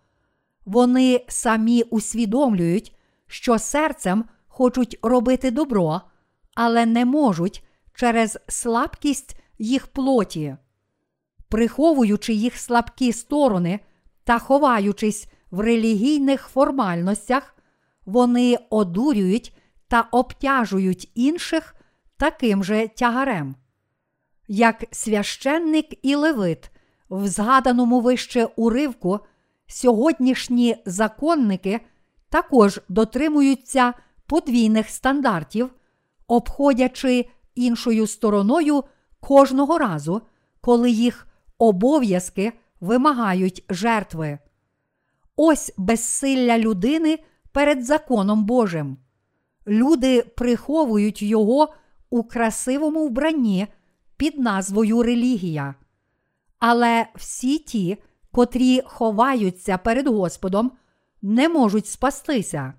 Вони 0.65 1.25
самі 1.27 1.83
усвідомлюють, 1.83 2.95
що 3.27 3.59
серцем 3.59 4.25
хочуть 4.59 4.99
робити 5.01 5.51
добро, 5.51 6.01
але 6.55 6.85
не 6.85 7.05
можуть 7.05 7.63
через 7.93 8.39
слабкість 8.47 9.35
їх 9.59 9.87
плоті. 9.87 10.55
Приховуючи 11.49 12.33
їх 12.33 12.57
слабкі 12.57 13.13
сторони 13.13 13.79
та 14.23 14.39
ховаючись 14.39 15.27
в 15.51 15.59
релігійних 15.59 16.47
формальностях, 16.47 17.55
вони 18.05 18.57
одурюють 18.69 19.57
та 19.87 20.01
обтяжують 20.01 21.11
інших 21.15 21.75
таким 22.17 22.63
же 22.63 22.87
тягарем. 22.87 23.55
Як 24.47 24.83
священник 24.91 26.05
і 26.05 26.15
левит 26.15 26.71
в 27.09 27.27
згаданому 27.27 28.01
вище 28.01 28.47
уривку, 28.55 29.19
сьогоднішні 29.67 30.75
законники 30.85 31.79
також 32.29 32.79
дотримуються 32.89 33.93
подвійних 34.29 34.89
стандартів, 34.89 35.69
обходячи 36.27 37.29
іншою 37.55 38.07
стороною 38.07 38.83
кожного 39.19 39.77
разу, 39.77 40.21
коли 40.61 40.91
їх 40.91 41.27
обов'язки 41.57 42.53
вимагають 42.81 43.65
жертви. 43.69 44.39
Ось 45.35 45.73
безсилля 45.77 46.57
людини 46.57 47.19
перед 47.51 47.85
законом 47.85 48.45
Божим. 48.45 48.97
Люди 49.67 50.21
приховують 50.21 51.21
його 51.21 51.73
у 52.09 52.23
красивому 52.23 53.07
вбранні 53.07 53.67
під 54.17 54.39
назвою 54.39 55.03
релігія. 55.03 55.75
Але 56.59 57.07
всі 57.15 57.57
ті, 57.57 57.97
котрі 58.31 58.81
ховаються 58.85 59.77
перед 59.77 60.07
Господом, 60.07 60.71
не 61.21 61.49
можуть 61.49 61.87
спастися. 61.87 62.73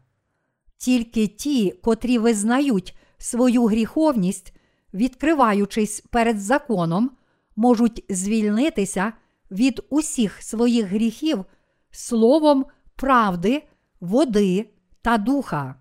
Тільки 0.81 1.27
ті, 1.27 1.71
котрі 1.71 2.19
визнають 2.19 2.97
свою 3.19 3.67
гріховність, 3.67 4.55
відкриваючись 4.95 6.01
перед 6.01 6.41
законом, 6.41 7.11
можуть 7.57 8.05
звільнитися 8.09 9.13
від 9.51 9.81
усіх 9.91 10.43
своїх 10.43 10.87
гріхів 10.87 11.45
словом 11.91 12.67
правди, 12.97 13.63
води 14.01 14.71
та 15.03 15.19
духа. 15.19 15.75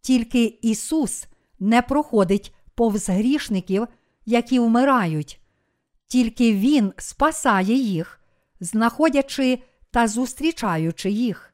Тільки 0.00 0.58
Ісус 0.62 1.26
не 1.60 1.82
проходить 1.82 2.54
повз 2.74 3.08
грішників, 3.08 3.86
які 4.26 4.58
вмирають, 4.58 5.40
тільки 6.06 6.52
Він 6.52 6.92
спасає 6.98 7.74
їх, 7.74 8.20
знаходячи 8.60 9.58
та 9.90 10.08
зустрічаючи 10.08 11.10
їх. 11.10 11.47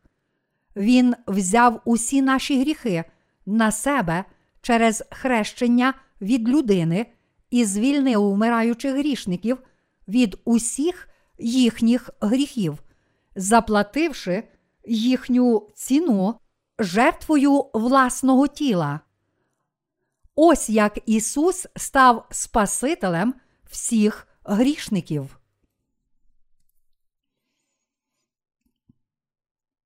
Він 0.76 1.14
взяв 1.26 1.80
усі 1.84 2.22
наші 2.22 2.60
гріхи 2.60 3.04
на 3.46 3.72
себе 3.72 4.24
через 4.60 5.04
хрещення 5.10 5.94
від 6.20 6.48
людини 6.48 7.06
і 7.50 7.64
звільнив 7.64 8.32
вмираючих 8.32 8.94
грішників 8.94 9.58
від 10.08 10.38
усіх 10.44 11.08
їхніх 11.38 12.10
гріхів, 12.20 12.78
заплативши 13.36 14.42
їхню 14.86 15.68
ціну 15.74 16.34
жертвою 16.78 17.66
власного 17.74 18.46
тіла. 18.46 19.00
Ось 20.34 20.70
як 20.70 20.98
Ісус 21.06 21.66
став 21.76 22.26
Спасителем 22.30 23.34
всіх 23.70 24.28
грішників. 24.44 25.38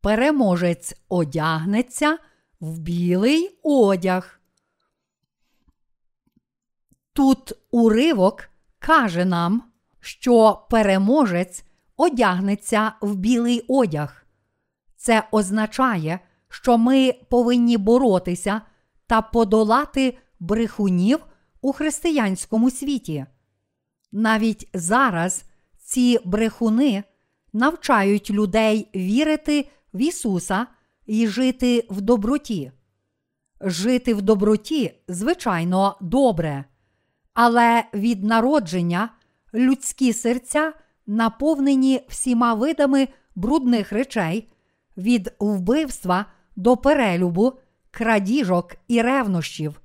Переможець 0.00 0.94
одягнеться 1.08 2.18
в 2.61 2.78
білий 2.78 3.58
одяг. 3.62 4.40
Тут 7.12 7.52
уривок 7.70 8.48
каже 8.78 9.24
нам, 9.24 9.62
що 10.00 10.66
переможець 10.70 11.64
одягнеться 11.96 12.92
в 13.00 13.14
білий 13.14 13.64
одяг. 13.68 14.26
Це 14.96 15.22
означає, 15.30 16.20
що 16.48 16.78
ми 16.78 17.12
повинні 17.28 17.76
боротися 17.76 18.62
та 19.06 19.22
подолати 19.22 20.18
брехунів 20.40 21.18
у 21.61 21.72
християнському 21.72 22.70
світі. 22.70 23.26
Навіть 24.12 24.68
зараз 24.74 25.44
ці 25.78 26.18
брехуни 26.24 27.04
навчають 27.52 28.30
людей 28.30 28.88
вірити 28.94 29.68
в 29.98 30.02
Ісуса 30.02 30.66
і 31.06 31.26
жити 31.26 31.87
в 31.90 32.00
доброті. 32.00 32.72
Жити 33.61 34.14
в 34.14 34.22
доброті, 34.22 34.94
звичайно, 35.08 35.96
добре, 36.00 36.64
але 37.34 37.84
від 37.94 38.24
народження 38.24 39.08
людські 39.54 40.12
серця 40.12 40.72
наповнені 41.06 42.00
всіма 42.08 42.54
видами 42.54 43.08
брудних 43.34 43.92
речей, 43.92 44.52
від 44.96 45.34
вбивства 45.38 46.26
до 46.56 46.76
перелюбу, 46.76 47.52
крадіжок 47.90 48.76
і 48.88 49.02
ревнощів. 49.02 49.80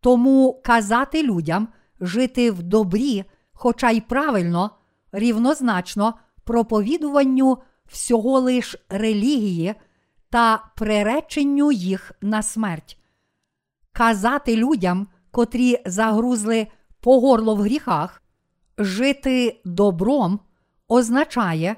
Тому 0.00 0.60
казати 0.64 1.22
людям 1.22 1.68
жити 2.00 2.50
в 2.50 2.62
добрі, 2.62 3.24
хоча 3.52 3.90
й 3.90 4.00
правильно, 4.00 4.70
рівнозначно 5.12 6.14
проповідуванню 6.44 7.58
всього 7.86 8.40
лиш 8.40 8.76
релігії 8.88 9.74
та 10.30 10.70
приреченню 10.76 11.72
їх 11.72 12.12
на 12.20 12.42
смерть. 12.42 12.98
Казати 13.92 14.56
людям, 14.56 15.06
котрі 15.30 15.82
загрузли 15.86 16.66
по 17.00 17.20
горло 17.20 17.54
в 17.54 17.60
гріхах, 17.60 18.22
жити 18.78 19.60
добром 19.64 20.40
означає 20.88 21.76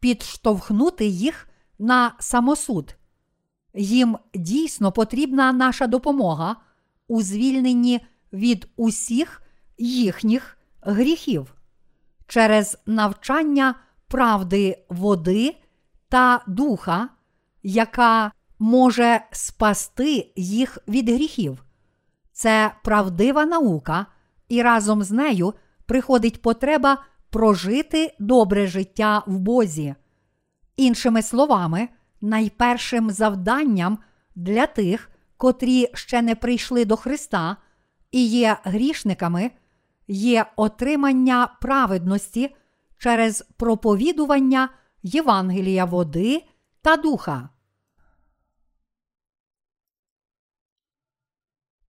підштовхнути 0.00 1.06
їх 1.06 1.48
на 1.78 2.12
самосуд. 2.18 2.96
Їм 3.74 4.18
дійсно 4.34 4.92
потрібна 4.92 5.52
наша 5.52 5.86
допомога 5.86 6.56
у 7.08 7.22
звільненні 7.22 8.00
від 8.32 8.68
усіх 8.76 9.42
їхніх 9.78 10.58
гріхів 10.80 11.54
через 12.26 12.78
навчання 12.86 13.74
правди 14.08 14.84
води 14.88 15.56
та 16.08 16.42
духа, 16.46 17.08
яка 17.62 18.32
може 18.58 19.20
спасти 19.32 20.32
їх 20.36 20.78
від 20.88 21.08
гріхів. 21.08 21.64
Це 22.32 22.72
правдива 22.84 23.44
наука, 23.44 24.06
і 24.48 24.62
разом 24.62 25.02
з 25.02 25.10
нею 25.10 25.54
приходить 25.86 26.42
потреба 26.42 27.04
прожити 27.30 28.14
добре 28.18 28.66
життя 28.66 29.22
в 29.26 29.38
Бозі. 29.38 29.94
Іншими 30.76 31.22
словами, 31.22 31.88
найпершим 32.20 33.10
завданням 33.10 33.98
для 34.34 34.66
тих, 34.66 35.10
котрі 35.36 35.88
ще 35.94 36.22
не 36.22 36.34
прийшли 36.34 36.84
до 36.84 36.96
Христа 36.96 37.56
і 38.10 38.26
є 38.26 38.56
грішниками, 38.64 39.50
є 40.08 40.46
отримання 40.56 41.56
праведності 41.60 42.56
через 42.98 43.42
проповідування 43.56 44.68
Євангелія 45.02 45.84
води 45.84 46.44
та 46.82 46.96
духа. 46.96 47.48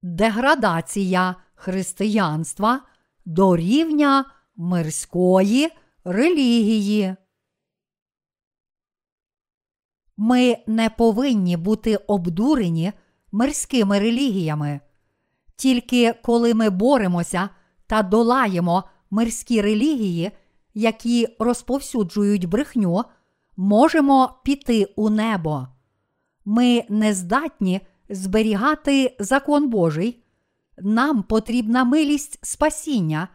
Деградація 0.02 1.36
християнства 1.56 2.82
до 3.26 3.56
рівня 3.56 4.26
мирської 4.56 5.70
релігії. 6.04 7.16
Ми 10.18 10.58
не 10.68 10.90
повинні 10.90 11.58
бути 11.58 11.96
обдурені 11.96 12.94
мирськими 13.32 14.00
релігіями. 14.00 14.80
Тільки 15.56 16.14
коли 16.14 16.54
ми 16.54 16.70
боремося 16.70 17.50
та 17.88 18.04
долаємо 18.04 18.84
мирські 19.10 19.62
релігії, 19.62 20.32
які 20.80 21.28
розповсюджують 21.40 22.46
брехню, 22.46 23.04
можемо 23.58 24.40
піти 24.44 24.94
у 24.96 25.10
небо. 25.10 25.68
Ми 26.46 26.84
не 26.90 27.14
здатні 27.14 27.82
зберігати 28.10 29.16
закон 29.20 29.70
Божий. 29.70 30.24
Нам 30.78 31.24
потрібна 31.24 31.84
милість 31.84 32.46
спасіння, 32.46 33.28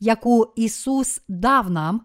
яку 0.00 0.52
Ісус 0.56 1.22
дав 1.28 1.70
нам, 1.70 2.02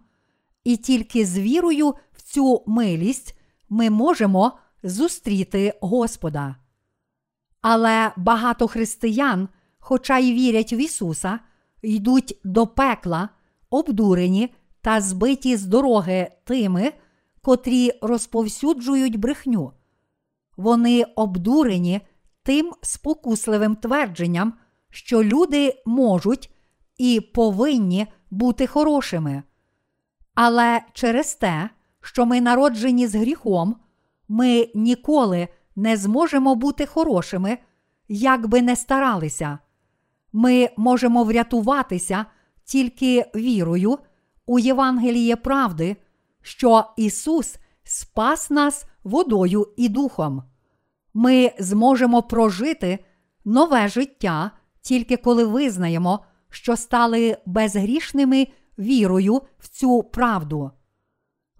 і 0.64 0.78
тільки 0.78 1.26
з 1.26 1.40
вірою 1.40 1.90
в 2.12 2.22
цю 2.22 2.64
милість 2.68 3.38
ми 3.70 3.90
можемо 3.90 4.52
зустріти 4.84 5.74
Господа. 5.82 6.56
Але 7.62 8.12
багато 8.18 8.68
християн, 8.68 9.50
хоча 9.80 10.18
й 10.18 10.34
вірять 10.34 10.74
в 10.74 10.80
Ісуса, 10.80 11.40
йдуть 11.82 12.40
до 12.44 12.68
пекла, 12.68 13.30
обдурені 13.70 14.54
та 14.86 15.02
збиті 15.02 15.58
з 15.58 15.66
дороги 15.66 16.32
тими, 16.44 16.94
котрі 17.42 17.92
розповсюджують 18.02 19.20
брехню. 19.20 19.72
Вони 20.58 21.04
обдурені 21.16 22.02
тим 22.44 22.72
спокусливим 22.82 23.76
твердженням, 23.76 24.54
що 24.90 25.24
люди 25.24 25.82
можуть 25.86 26.52
і 26.98 27.22
повинні 27.22 28.08
бути 28.32 28.68
хорошими. 28.68 29.44
Але 30.36 30.82
через 30.94 31.36
те, 31.36 31.70
що 32.02 32.26
ми 32.26 32.42
народжені 32.42 33.08
з 33.08 33.16
гріхом, 33.16 33.76
ми 34.28 34.70
ніколи 34.76 35.48
не 35.76 35.98
зможемо 35.98 36.56
бути 36.56 36.86
хорошими, 36.86 37.58
як 38.08 38.48
би 38.48 38.62
не 38.62 38.76
старалися. 38.76 39.60
Ми 40.34 40.70
можемо 40.78 41.24
врятуватися 41.24 42.26
тільки 42.64 43.26
вірою 43.36 43.98
у 44.46 44.60
Євангеліє 44.60 45.36
правди, 45.36 45.96
що 46.42 46.86
Ісус 46.98 47.56
спас 47.84 48.50
нас 48.50 48.86
водою 49.04 49.74
і 49.78 49.90
духом. 49.90 50.44
Ми 51.14 51.52
зможемо 51.60 52.24
прожити 52.24 53.00
нове 53.46 53.88
життя 53.88 54.52
тільки 54.82 55.18
коли 55.18 55.44
визнаємо, 55.44 56.26
що 56.50 56.78
стали 56.78 57.38
безгрішними 57.46 58.48
вірою 58.80 59.42
в 59.60 59.68
цю 59.68 60.04
правду. 60.04 60.72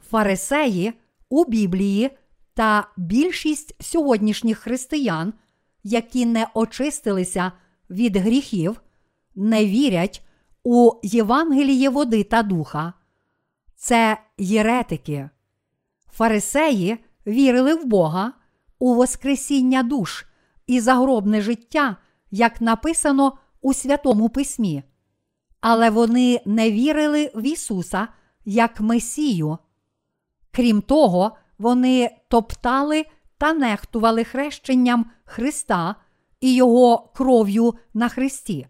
Фарисеї 0.10 0.94
у 1.30 1.46
Біблії 1.46 2.12
та 2.54 2.88
більшість 2.98 3.84
сьогоднішніх 3.84 4.58
християн, 4.58 5.34
які 5.84 6.26
не 6.26 6.48
очистилися 6.54 7.52
від 7.90 8.18
гріхів, 8.18 8.82
не 9.36 9.66
вірять 9.66 10.26
у 10.66 10.92
Євангеліє 11.04 11.90
води 11.90 12.24
та 12.24 12.44
духа. 12.44 12.94
Це 13.76 14.18
єретики. 14.38 15.30
Фарисеї 16.12 16.98
вірили 17.28 17.76
в 17.76 17.86
Бога, 17.86 18.34
у 18.80 18.96
Воскресіння 18.96 19.84
душ 19.84 20.26
і 20.68 20.80
загробне 20.80 21.42
життя, 21.42 21.98
як 22.32 22.62
написано 22.62 23.38
у 23.62 23.74
Святому 23.74 24.30
Письмі. 24.30 24.84
Але 25.62 25.90
вони 25.90 26.42
не 26.46 26.72
вірили 26.72 27.32
в 27.36 27.42
Ісуса 27.42 28.08
як 28.46 28.82
Месію. 28.82 29.58
Крім 30.52 30.82
того, 30.82 31.38
вони 31.58 32.18
топтали 32.28 33.06
та 33.38 33.54
нехтували 33.54 34.24
хрещенням 34.24 35.12
Христа 35.26 35.96
і 36.42 36.56
Його 36.56 37.12
кров'ю 37.16 37.74
на 37.94 38.10
Христі. 38.10 38.68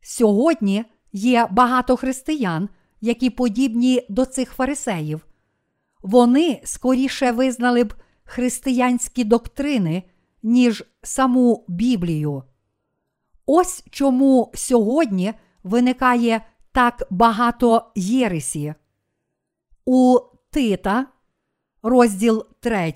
Сьогодні 0.00 0.84
є 1.12 1.48
багато 1.50 1.96
християн, 1.96 2.68
які 3.00 3.30
подібні 3.30 4.06
до 4.08 4.26
цих 4.26 4.52
фарисеїв. 4.52 5.26
Вони 6.02 6.60
скоріше 6.64 7.32
визнали 7.32 7.84
б 7.84 7.94
християнські 8.24 9.24
доктрини, 9.24 10.02
ніж 10.42 10.84
саму 11.02 11.64
Біблію. 11.68 12.42
Ось 13.46 13.84
чому 13.90 14.52
сьогодні 14.54 15.32
виникає 15.62 16.40
так 16.72 17.02
багато 17.10 17.92
єресі. 17.94 18.74
У 19.84 20.18
Тита, 20.50 21.06
розділ 21.82 22.46
3, 22.60 22.92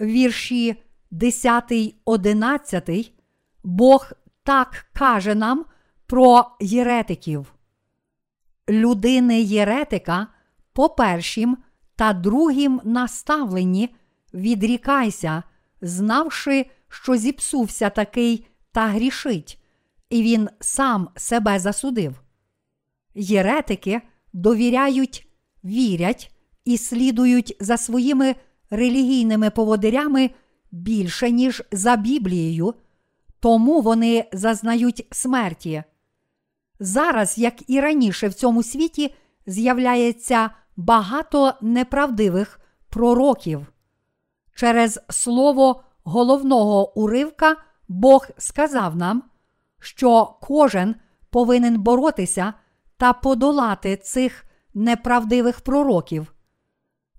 вірші 0.00 0.82
10, 1.10 1.72
11, 2.04 3.12
Бог 3.64 4.12
так 4.42 4.86
каже 4.92 5.34
нам 5.34 5.64
про 6.14 6.44
єретиків. 6.60 7.54
Людини 8.68 9.40
єретика 9.40 10.26
по 10.72 10.88
першім 10.88 11.58
та 11.96 12.12
другим 12.12 12.80
наставленні 12.84 13.94
відрікайся, 14.34 15.42
знавши, 15.80 16.66
що 16.88 17.16
зіпсувся 17.16 17.90
такий 17.90 18.46
та 18.72 18.86
грішить, 18.86 19.62
і 20.10 20.22
він 20.22 20.48
сам 20.60 21.08
себе 21.16 21.58
засудив. 21.58 22.20
Єретики 23.14 24.02
довіряють, 24.32 25.28
вірять 25.64 26.34
і 26.64 26.78
слідують 26.78 27.56
за 27.60 27.76
своїми 27.76 28.34
релігійними 28.70 29.50
поводирями 29.50 30.30
більше, 30.70 31.30
ніж 31.30 31.62
за 31.72 31.96
Біблією, 31.96 32.74
тому 33.40 33.80
вони 33.80 34.24
зазнають 34.32 35.06
смерті. 35.10 35.84
Зараз, 36.80 37.38
як 37.38 37.70
і 37.70 37.80
раніше 37.80 38.28
в 38.28 38.34
цьому 38.34 38.62
світі, 38.62 39.14
з'являється 39.46 40.50
багато 40.76 41.54
неправдивих 41.60 42.60
пророків. 42.88 43.66
Через 44.54 45.00
слово 45.10 45.84
головного 46.04 46.98
уривка 46.98 47.56
Бог 47.88 48.26
сказав 48.38 48.96
нам, 48.96 49.22
що 49.80 50.36
кожен 50.42 50.94
повинен 51.30 51.80
боротися 51.80 52.54
та 52.96 53.12
подолати 53.12 53.96
цих 53.96 54.44
неправдивих 54.74 55.60
пророків. 55.60 56.34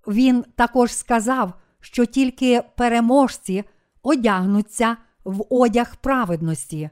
Він 0.07 0.45
також 0.55 0.93
сказав, 0.93 1.53
що 1.79 2.05
тільки 2.05 2.63
переможці 2.75 3.63
одягнуться 4.03 4.97
в 5.23 5.45
одяг 5.49 5.95
праведності. 5.95 6.89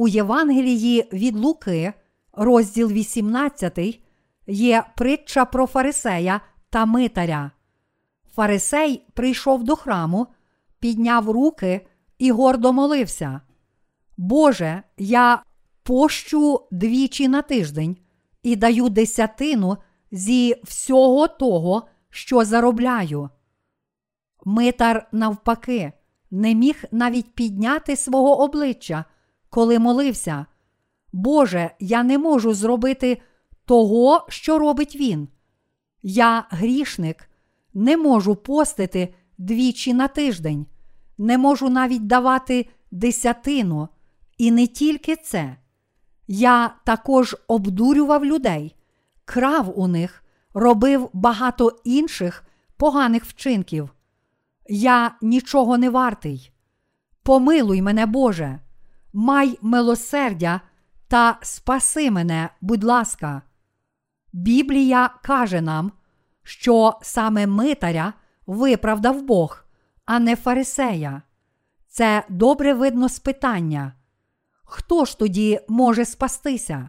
У 0.00 0.08
Євангелії 0.08 1.08
від 1.12 1.36
Луки, 1.36 1.92
розділ 2.32 2.88
18, 2.88 4.00
є 4.46 4.84
притча 4.96 5.44
про 5.44 5.66
Фарисея 5.66 6.40
та 6.70 6.86
Митаря. 6.86 7.50
Фарисей 8.34 9.06
прийшов 9.14 9.64
до 9.64 9.76
храму, 9.76 10.26
підняв 10.78 11.30
руки 11.30 11.86
і 12.18 12.30
гордо 12.30 12.72
молився. 12.72 13.40
Боже, 14.16 14.82
я 14.98 15.42
пощу 15.82 16.60
двічі 16.70 17.28
на 17.28 17.42
тиждень 17.42 17.96
і 18.42 18.56
даю 18.56 18.88
десятину 18.88 19.76
зі 20.12 20.54
всього 20.64 21.28
того, 21.28 21.82
що 22.10 22.44
заробляю. 22.44 23.30
Митар, 24.44 25.08
навпаки, 25.12 25.92
не 26.30 26.54
міг 26.54 26.84
навіть 26.90 27.34
підняти 27.34 27.96
свого 27.96 28.40
обличчя, 28.40 29.04
коли 29.50 29.78
молився. 29.78 30.46
Боже, 31.12 31.70
я 31.80 32.02
не 32.02 32.18
можу 32.18 32.54
зробити 32.54 33.22
того, 33.64 34.26
що 34.28 34.58
робить 34.58 34.96
він. 34.96 35.28
Я 36.02 36.46
грішник, 36.50 37.30
не 37.74 37.96
можу 37.96 38.36
постити 38.36 39.14
двічі 39.38 39.94
на 39.94 40.08
тиждень, 40.08 40.66
не 41.18 41.38
можу 41.38 41.68
навіть 41.68 42.06
давати 42.06 42.68
десятину, 42.90 43.88
і 44.38 44.50
не 44.50 44.66
тільки 44.66 45.16
це. 45.16 45.56
Я 46.28 46.74
також 46.84 47.36
обдурював 47.48 48.24
людей, 48.24 48.76
крав 49.24 49.78
у 49.78 49.88
них, 49.88 50.24
робив 50.54 51.10
багато 51.12 51.80
інших 51.84 52.44
поганих 52.76 53.24
вчинків. 53.24 53.90
Я 54.68 55.14
нічого 55.22 55.78
не 55.78 55.90
вартий. 55.90 56.52
Помилуй 57.22 57.82
мене, 57.82 58.06
Боже, 58.06 58.58
май 59.12 59.58
милосердя 59.62 60.60
та 61.08 61.38
спаси 61.42 62.10
мене, 62.10 62.48
будь 62.60 62.84
ласка. 62.84 63.42
Біблія 64.32 65.10
каже 65.22 65.60
нам, 65.60 65.92
що 66.42 66.98
саме 67.02 67.46
митаря 67.46 68.12
виправдав 68.46 69.22
Бог, 69.22 69.64
а 70.04 70.18
не 70.18 70.36
фарисея. 70.36 71.22
Це 71.88 72.24
добре 72.28 72.74
видно 72.74 73.08
з 73.08 73.18
питання. 73.18 73.92
Хто 74.64 75.04
ж 75.04 75.18
тоді 75.18 75.60
може 75.68 76.04
спастися? 76.04 76.88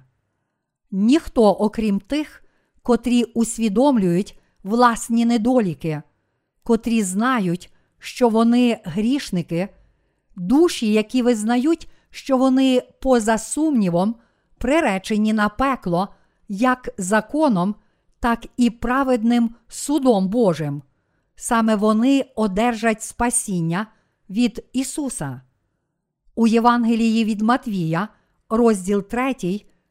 Ніхто, 0.91 1.51
окрім 1.51 1.99
тих, 1.99 2.43
котрі 2.81 3.23
усвідомлюють 3.23 4.39
власні 4.63 5.25
недоліки, 5.25 6.01
котрі 6.63 7.03
знають, 7.03 7.73
що 7.99 8.29
вони 8.29 8.79
грішники, 8.83 9.69
душі, 10.35 10.93
які 10.93 11.21
визнають, 11.21 11.90
що 12.11 12.37
вони 12.37 12.83
поза 13.01 13.37
сумнівом 13.37 14.15
приречені 14.57 15.33
на 15.33 15.49
пекло 15.49 16.07
як 16.47 16.89
законом, 16.97 17.75
так 18.19 18.45
і 18.57 18.69
праведним 18.69 19.55
судом 19.67 20.27
Божим. 20.27 20.81
Саме 21.35 21.75
вони 21.75 22.25
одержать 22.35 23.01
спасіння 23.01 23.87
від 24.29 24.65
Ісуса. 24.73 25.41
У 26.35 26.47
Євангелії 26.47 27.25
від 27.25 27.41
Матвія, 27.41 28.07
розділ 28.49 29.03
3, 29.03 29.35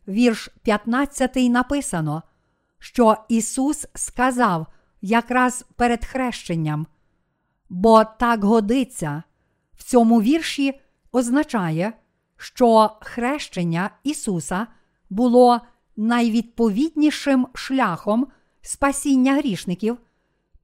вірш 0.08 0.48
15 0.62 1.36
написано, 1.36 2.22
що 2.78 3.16
Ісус 3.28 3.86
сказав 3.94 4.66
якраз 5.02 5.64
перед 5.76 6.04
хрещенням. 6.04 6.86
Бо 7.68 8.04
так 8.04 8.44
годиться, 8.44 9.22
в 9.76 9.82
цьому 9.84 10.22
вірші 10.22 10.80
означає, 11.12 11.92
що 12.40 12.90
хрещення 13.00 13.90
Ісуса 14.04 14.66
було 15.10 15.60
найвідповіднішим 15.96 17.48
шляхом 17.54 18.26
спасіння 18.62 19.34
грішників, 19.34 19.98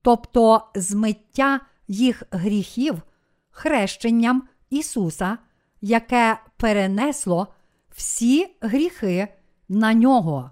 тобто 0.03 0.69
змиття 0.75 1.61
їх 1.89 2.23
гріхів 2.31 3.03
хрещенням 3.51 4.49
Ісуса, 4.71 5.39
яке 5.81 6.39
перенесло 6.57 7.49
всі 7.91 8.57
гріхи 8.61 9.29
на 9.69 9.95
нього. 9.95 10.51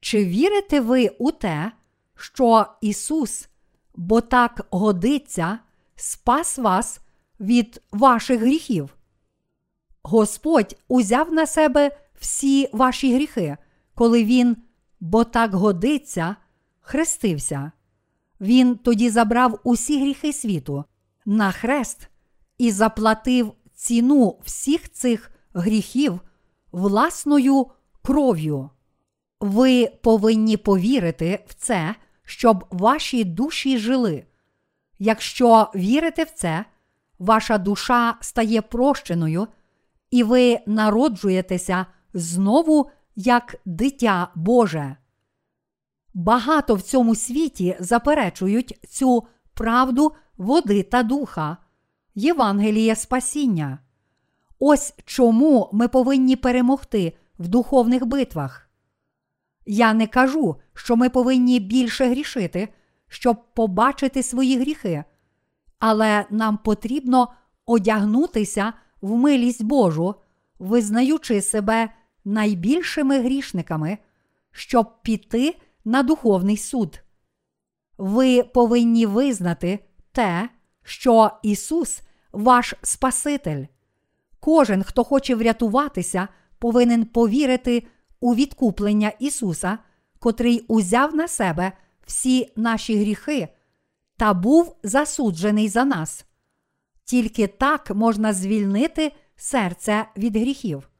Чи 0.00 0.24
вірите 0.24 0.80
ви 0.80 1.08
у 1.08 1.30
те, 1.30 1.72
що 2.16 2.66
Ісус, 2.80 3.48
бо 3.94 4.20
так 4.20 4.66
годиться, 4.70 5.58
спас 5.96 6.58
вас 6.58 7.00
від 7.40 7.82
ваших 7.92 8.40
гріхів? 8.40 8.96
Господь 10.08 10.76
узяв 10.88 11.32
на 11.32 11.46
себе 11.46 11.96
всі 12.20 12.68
ваші 12.72 13.14
гріхи, 13.14 13.56
коли 13.94 14.24
Він, 14.24 14.56
бо 15.00 15.24
так 15.24 15.54
годиться, 15.54 16.36
хрестився. 16.80 17.72
Він 18.40 18.76
тоді 18.76 19.10
забрав 19.10 19.60
усі 19.64 20.00
гріхи 20.00 20.32
світу 20.32 20.84
на 21.24 21.52
хрест 21.52 22.08
і 22.58 22.70
заплатив 22.70 23.52
ціну 23.74 24.38
всіх 24.44 24.92
цих 24.92 25.30
гріхів 25.54 26.20
власною 26.72 27.66
кров'ю. 28.02 28.70
Ви 29.40 29.92
повинні 30.02 30.56
повірити 30.56 31.44
в 31.46 31.54
це, 31.54 31.94
щоб 32.24 32.64
ваші 32.70 33.24
душі 33.24 33.78
жили. 33.78 34.26
Якщо 34.98 35.70
вірите 35.74 36.24
в 36.24 36.30
це, 36.30 36.64
ваша 37.18 37.58
душа 37.58 38.14
стає 38.20 38.62
прощеною, 38.62 39.46
і 40.16 40.22
ви 40.22 40.58
народжуєтеся 40.66 41.86
знову 42.14 42.90
як 43.16 43.56
дитя 43.64 44.28
Боже. 44.34 44.96
Багато 46.14 46.74
в 46.74 46.82
цьому 46.82 47.14
світі 47.14 47.76
заперечують 47.80 48.78
цю 48.88 49.26
правду 49.54 50.12
води 50.36 50.82
та 50.82 51.02
духа, 51.02 51.56
Євангеліє 52.14 52.96
спасіння. 52.96 53.78
Ось 54.58 54.94
чому 55.04 55.70
ми 55.72 55.88
повинні 55.88 56.36
перемогти 56.36 57.12
в 57.38 57.48
духовних 57.48 58.06
битвах. 58.06 58.70
Я 59.66 59.94
не 59.94 60.06
кажу, 60.06 60.56
що 60.74 60.96
ми 60.96 61.08
повинні 61.08 61.60
більше 61.60 62.06
грішити, 62.06 62.68
щоб 63.08 63.54
побачити 63.54 64.22
свої 64.22 64.58
гріхи, 64.58 65.04
але 65.78 66.26
нам 66.30 66.58
потрібно 66.58 67.28
одягнутися 67.66 68.72
в 69.06 69.16
милість 69.16 69.62
Божу, 69.62 70.14
визнаючи 70.58 71.42
себе 71.42 71.90
найбільшими 72.24 73.20
грішниками, 73.20 73.98
щоб 74.52 75.02
піти 75.02 75.56
на 75.84 76.02
духовний 76.02 76.56
суд. 76.56 77.00
Ви 77.98 78.42
повинні 78.42 79.06
визнати 79.06 79.78
те, 80.12 80.48
що 80.82 81.30
Ісус 81.42 82.00
ваш 82.32 82.74
Спаситель. 82.82 83.64
Кожен, 84.40 84.82
хто 84.82 85.04
хоче 85.04 85.34
врятуватися, 85.34 86.28
повинен 86.58 87.04
повірити 87.04 87.86
у 88.20 88.34
відкуплення 88.34 89.12
Ісуса, 89.18 89.78
котрий 90.18 90.64
узяв 90.68 91.14
на 91.14 91.28
себе 91.28 91.72
всі 92.06 92.52
наші 92.56 92.98
гріхи 92.98 93.48
та 94.16 94.34
був 94.34 94.76
засуджений 94.82 95.68
за 95.68 95.84
нас. 95.84 96.25
Тільки 97.06 97.46
так 97.46 97.90
можна 97.90 98.32
звільнити 98.32 99.12
серце 99.36 100.06
від 100.16 100.36
гріхів. 100.36 100.90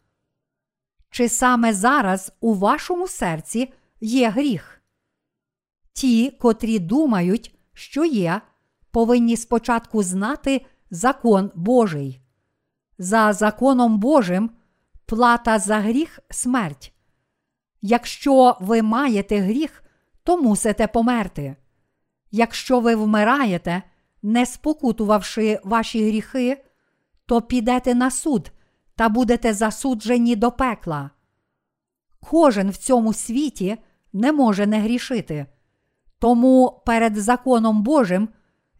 Чи 1.11 1.29
саме 1.29 1.73
зараз 1.73 2.33
у 2.41 2.55
вашому 2.55 3.09
серці 3.09 3.73
є 4.01 4.29
гріх? 4.31 4.83
Ті, 5.93 6.31
котрі 6.31 6.79
думають, 6.79 7.55
що 7.73 8.05
є, 8.05 8.41
повинні 8.91 9.37
спочатку 9.37 10.03
знати 10.03 10.67
закон 10.91 11.51
Божий. 11.55 12.21
За 12.99 13.33
законом 13.33 13.99
Божим 13.99 14.51
плата 15.07 15.59
за 15.59 15.79
гріх 15.79 16.19
смерть. 16.31 16.93
Якщо 17.83 18.57
ви 18.61 18.83
маєте 18.83 19.39
гріх, 19.39 19.85
то 20.23 20.43
мусите 20.43 20.87
померти. 20.87 21.57
Якщо 22.31 22.81
ви 22.81 22.95
вмираєте, 22.95 23.83
не 24.23 24.47
спокутувавши 24.47 25.61
ваші 25.65 26.07
гріхи, 26.07 26.65
то 27.27 27.43
підете 27.43 27.95
на 27.95 28.11
суд 28.11 28.53
та 28.97 29.09
будете 29.09 29.55
засуджені 29.55 30.37
до 30.37 30.51
пекла. 30.53 31.11
Кожен 32.21 32.71
в 32.71 32.77
цьому 32.77 33.13
світі 33.13 33.77
не 34.13 34.33
може 34.33 34.67
не 34.67 34.81
грішити, 34.81 35.47
тому 36.19 36.83
перед 36.87 37.17
законом 37.17 37.83
Божим 37.83 38.29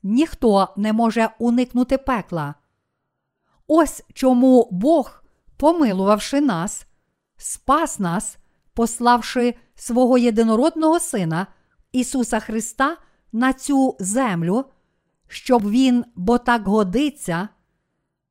ніхто 0.03 0.69
не 0.77 0.93
може 0.93 1.29
уникнути 1.39 1.99
пекла. 1.99 2.55
Ось 3.67 4.03
чому 4.15 4.69
Бог, 4.71 5.23
помилувавши 5.57 6.41
нас, 6.41 6.87
спас 7.37 7.99
нас, 7.99 8.39
пославши 8.75 9.55
свого 9.75 10.19
єдинородного 10.19 11.01
Сина 11.01 11.47
Ісуса 11.93 12.41
Христа 12.41 12.97
на 13.33 13.53
цю 13.53 13.97
землю, 14.01 14.65
щоб 15.29 15.71
Він, 15.71 16.05
бо 16.15 16.39
так 16.39 16.67
годиться, 16.67 17.49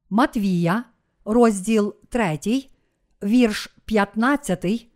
Матвія, 0.09 0.83
розділ 1.25 1.95
3, 2.09 2.39
вірш 3.23 3.75
15, 3.85 4.87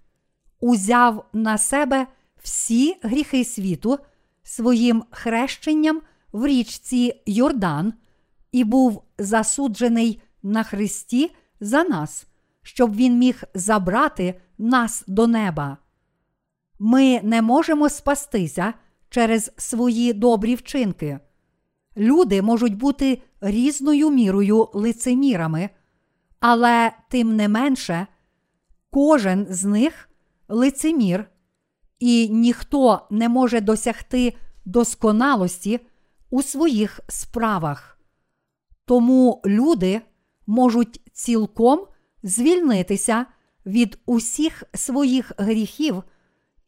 узяв 0.60 1.26
на 1.34 1.58
себе 1.58 2.08
всі 2.44 2.96
гріхи 3.02 3.46
світу 3.46 4.00
своїм 4.44 5.04
хрещенням 5.12 6.02
в 6.32 6.46
річці 6.46 7.22
Йордан 7.26 7.94
і 8.52 8.64
був 8.64 9.04
засуджений 9.18 10.22
на 10.44 10.64
Христі 10.64 11.32
за 11.60 11.84
нас, 11.84 12.28
щоб 12.64 12.96
Він 12.96 13.18
міг 13.18 13.44
забрати 13.54 14.42
нас 14.58 15.04
до 15.08 15.28
неба. 15.28 15.78
Ми 16.80 17.22
не 17.24 17.42
можемо 17.42 17.90
спастися 17.90 18.74
через 19.10 19.52
свої 19.58 20.14
добрі 20.14 20.56
вчинки. 20.56 21.20
Люди 22.00 22.42
можуть 22.42 22.78
бути 22.78 23.22
різною 23.42 24.10
мірою 24.10 24.70
лицемірами, 24.74 25.70
але 26.40 26.92
тим 27.10 27.36
не 27.36 27.48
менше, 27.48 28.08
кожен 28.90 29.48
з 29.50 29.64
них 29.64 30.10
лицемір, 30.48 31.26
і 32.00 32.30
ніхто 32.30 33.08
не 33.10 33.30
може 33.30 33.62
досягти 33.62 34.34
досконалості 34.66 35.80
у 36.30 36.44
своїх 36.44 37.00
справах. 37.08 38.00
Тому 38.86 39.42
люди 39.46 40.02
можуть 40.48 41.02
цілком 41.14 41.88
звільнитися 42.24 43.26
від 43.66 44.00
усіх 44.06 44.64
своїх 44.74 45.32
гріхів 45.38 46.04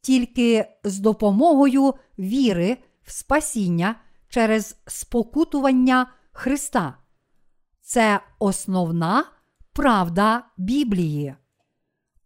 тільки 0.02 0.66
з 0.84 1.00
допомогою 1.00 1.94
віри 2.20 2.78
в 3.04 3.12
спасіння 3.12 3.96
через 4.32 4.78
спокутування 4.88 6.08
Христа. 6.32 6.98
Це 7.82 8.20
основна 8.40 9.26
правда 9.74 10.44
Біблії. 10.58 11.36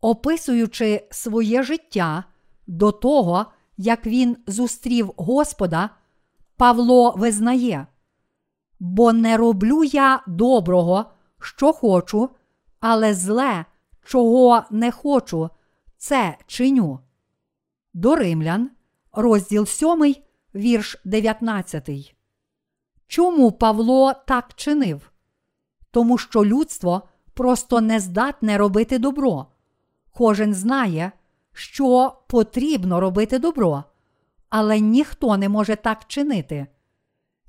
Описуючи 0.02 1.08
своє 1.12 1.63
життя 1.63 2.24
до 2.68 2.91
того, 2.91 3.46
як 3.78 4.06
він 4.06 4.38
зустрів 4.48 5.12
Господа, 5.18 5.89
Павло 6.58 7.12
визнає, 7.18 7.88
бо 8.80 9.13
не 9.13 9.38
роблю 9.38 9.84
я 9.84 10.24
доброго, 10.28 11.06
що 11.39 11.74
хочу, 11.74 12.30
але 12.80 13.13
зле, 13.13 13.65
чого 14.06 14.63
не 14.72 14.91
хочу, 14.91 15.50
це 15.98 16.38
чиню. 16.48 17.00
До 17.94 18.15
Римлян, 18.15 18.72
розділ 19.12 19.65
7, 19.65 20.25
вірш 20.56 20.98
19. 21.06 22.15
Чому 23.08 23.52
Павло 23.52 24.13
так 24.28 24.54
чинив? 24.56 25.12
Тому 25.91 26.18
що 26.18 26.46
людство 26.46 27.02
просто 27.34 27.82
не 27.82 28.00
здатне 28.00 28.58
робити 28.58 29.00
добро. 29.00 29.46
Кожен 30.13 30.54
знає, 30.54 31.12
що 31.54 32.18
потрібно 32.28 33.00
робити 33.00 33.39
добро, 33.39 33.84
але 34.50 34.80
ніхто 34.80 35.38
не 35.38 35.50
може 35.50 35.76
так 35.76 36.08
чинити. 36.08 36.68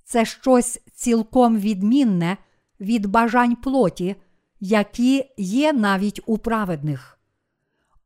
Це 0.05 0.25
щось 0.25 0.81
цілком 0.95 1.59
відмінне 1.59 2.37
від 2.81 3.07
бажань 3.07 3.57
плоті, 3.57 4.17
які 4.61 5.25
є 5.37 5.73
навіть 5.73 6.21
у 6.27 6.39
праведних. 6.39 7.19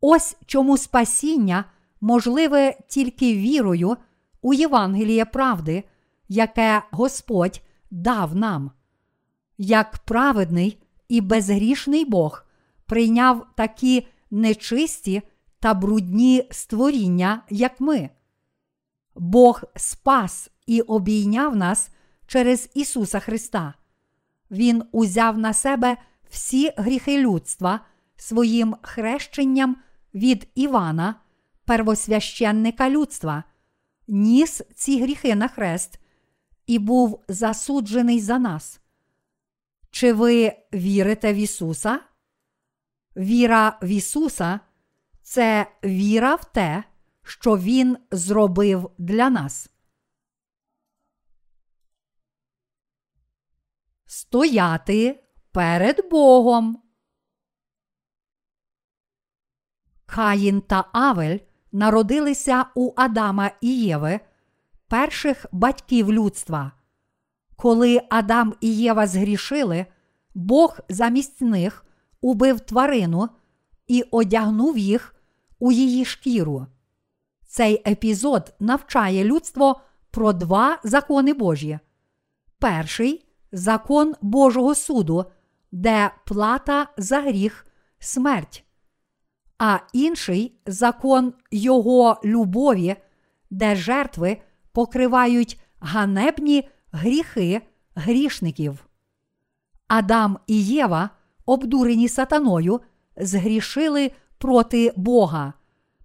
Ось 0.01 0.37
чому 0.47 0.77
спасіння 0.77 1.65
можливе 2.01 2.79
тільки 2.89 3.35
вірою 3.35 3.97
у 4.43 4.55
Євангеліє 4.55 5.25
правди, 5.25 5.85
яке 6.29 6.83
Господь 6.91 7.63
дав 7.91 8.37
нам. 8.37 8.71
Як 9.59 9.99
праведний 9.99 10.83
і 11.09 11.21
безгрішний 11.21 12.05
Бог 12.05 12.45
прийняв 12.87 13.47
такі 13.57 14.07
нечисті 14.31 15.23
та 15.61 15.75
брудні 15.75 16.49
створіння, 16.51 17.43
як 17.51 17.81
ми. 17.81 18.11
Бог 19.15 19.63
спас 19.77 20.51
і 20.67 20.81
обійняв 20.81 21.57
нас 21.57 21.91
через 22.27 22.71
Ісуса 22.75 23.21
Христа. 23.21 23.75
Він 24.51 24.83
узяв 24.93 25.39
на 25.39 25.53
себе 25.53 25.97
всі 26.31 26.73
гріхи 26.77 27.19
людства 27.19 27.81
своїм 28.17 28.77
хрещенням 28.83 29.77
від 30.15 30.49
Івана, 30.55 31.15
первосвященника 31.65 32.91
людства, 32.91 33.45
ніс 34.11 34.63
ці 34.75 35.03
гріхи 35.03 35.35
на 35.35 35.49
хрест 35.49 36.01
і 36.67 36.79
був 36.79 37.25
засуджений 37.29 38.21
за 38.21 38.39
нас. 38.39 38.81
Чи 39.91 40.13
ви 40.13 40.53
вірите 40.75 41.33
в 41.33 41.37
Ісуса? 41.37 42.01
Віра 43.17 43.79
в 43.83 43.89
Ісуса 43.89 44.61
це 45.23 45.73
віра 45.85 46.35
в 46.35 46.45
те, 46.45 46.85
що 47.23 47.59
Він 47.59 47.99
зробив 48.11 48.91
для 48.99 49.31
нас. 49.31 49.71
Стояти 54.07 55.25
перед 55.53 56.11
Богом. 56.11 56.83
Каїн 60.07 60.61
та 60.61 60.91
Авель 60.93 61.39
народилися 61.73 62.65
у 62.75 62.93
Адама 62.97 63.51
і 63.61 63.83
Єви, 63.83 64.21
перших 64.89 65.47
батьків 65.53 66.13
людства. 66.13 66.73
Коли 67.57 68.03
Адам 68.11 68.55
і 68.61 68.77
Єва 68.77 69.07
згрішили, 69.07 69.87
Бог 70.35 70.79
замість 70.89 71.41
них 71.41 71.85
убив 72.21 72.61
тварину 72.61 73.29
і 73.87 74.05
одягнув 74.11 74.79
їх 74.79 75.15
у 75.59 75.73
її 75.73 76.05
шкіру. 76.05 76.67
Цей 77.47 77.83
епізод 77.91 78.55
навчає 78.61 79.25
людство 79.25 79.81
про 80.11 80.33
два 80.33 80.79
закони 80.85 81.35
Божі. 81.35 81.79
Перший 82.59 83.27
закон 83.53 84.15
Божого 84.21 84.75
суду, 84.75 85.25
де 85.73 86.11
плата 86.27 86.89
за 86.97 87.21
гріх 87.21 87.67
смерть, 87.99 88.65
а 89.61 89.79
інший 89.93 90.53
закон 90.67 91.33
Його 91.51 92.21
любові, 92.25 92.97
де 93.51 93.77
жертви 93.77 94.41
покривають 94.73 95.61
ганебні 95.81 96.69
гріхи 96.93 97.61
грішників. 97.95 98.87
Адам 99.89 100.39
і 100.47 100.65
Єва, 100.65 101.11
обдурені 101.47 102.09
сатаною, 102.09 102.81
згрішили 103.17 104.11
проти 104.39 104.93
Бога, 104.97 105.53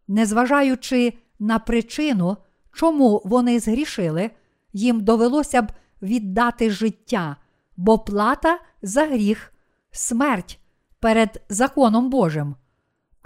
незважаючи 0.08 1.14
на 1.40 1.60
причину, 1.60 2.38
чому 2.74 3.22
вони 3.26 3.60
згрішили, 3.60 4.32
їм 4.74 5.04
довелося 5.04 5.62
б 5.62 5.72
віддати 6.02 6.72
життя, 6.72 7.36
бо 7.78 8.00
плата 8.00 8.60
за 8.82 9.06
гріх, 9.06 9.54
смерть 9.92 10.60
перед 11.00 11.42
законом 11.50 12.10
Божим. 12.10 12.56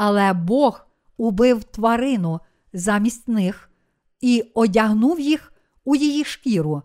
Але 0.02 0.34
Бог 0.34 0.88
убив 1.18 1.64
тварину 1.64 2.40
замість 2.74 3.28
них 3.28 3.70
і 4.22 4.52
одягнув 4.54 5.20
їх 5.20 5.54
у 5.84 5.96
її 5.96 6.24
шкіру. 6.24 6.82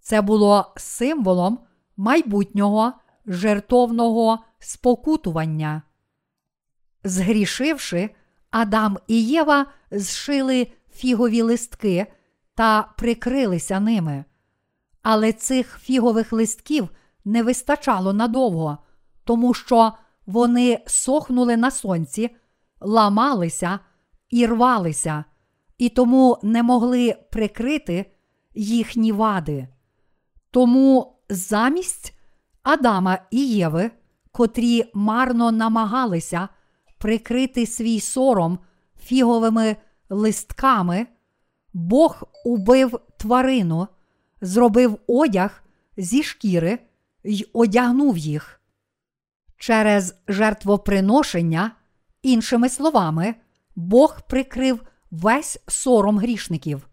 Це 0.00 0.22
було 0.22 0.72
символом 0.76 1.58
майбутнього 1.96 2.92
жертовного 3.26 4.38
спокутування. 4.58 5.82
Згрішивши, 7.04 8.10
Адам 8.50 8.98
і 9.06 9.24
Єва 9.24 9.66
зшили 9.90 10.66
фігові 10.94 11.42
листки 11.42 12.06
та 12.54 12.82
прикрилися 12.82 13.80
ними. 13.80 14.24
Але 15.02 15.32
цих 15.32 15.78
фігових 15.78 16.32
листків 16.32 16.88
не 17.24 17.42
вистачало 17.42 18.12
надовго, 18.12 18.78
тому 19.24 19.54
що 19.54 19.92
вони 20.26 20.80
сохнули 20.86 21.56
на 21.56 21.70
сонці, 21.70 22.30
ламалися 22.84 23.78
і 24.30 24.46
рвалися, 24.46 25.24
і 25.78 25.88
тому 25.88 26.38
не 26.42 26.62
могли 26.62 27.16
прикрити 27.30 28.10
їхні 28.54 29.12
вади. 29.12 29.68
Тому 30.50 31.16
замість 31.28 32.14
Адама 32.62 33.18
і 33.30 33.46
Єви, 33.48 33.90
котрі 34.32 34.84
марно 34.94 35.52
намагалися 35.52 36.48
прикрити 36.98 37.66
свій 37.66 38.00
сором 38.00 38.58
фіговими 39.00 39.76
листками, 40.10 41.06
Бог 41.72 42.22
убив 42.44 43.00
тварину, 43.16 43.88
зробив 44.40 44.98
одяг 45.06 45.62
зі 45.96 46.22
шкіри 46.22 46.78
й 47.24 47.48
одягнув 47.52 48.18
їх. 48.18 48.60
Через 49.56 50.14
жертвоприношення, 50.28 51.72
іншими 52.22 52.68
словами, 52.68 53.34
Бог 53.76 54.20
прикрив 54.28 54.82
весь 55.10 55.58
сором 55.68 56.18
грішників. 56.18 56.88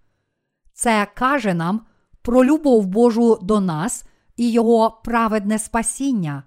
Це 0.73 1.07
каже 1.15 1.53
нам 1.53 1.81
про 2.21 2.45
любов 2.45 2.85
Божу 2.85 3.39
до 3.41 3.59
нас 3.59 4.05
і 4.37 4.51
Його 4.51 5.01
праведне 5.03 5.59
спасіння. 5.59 6.43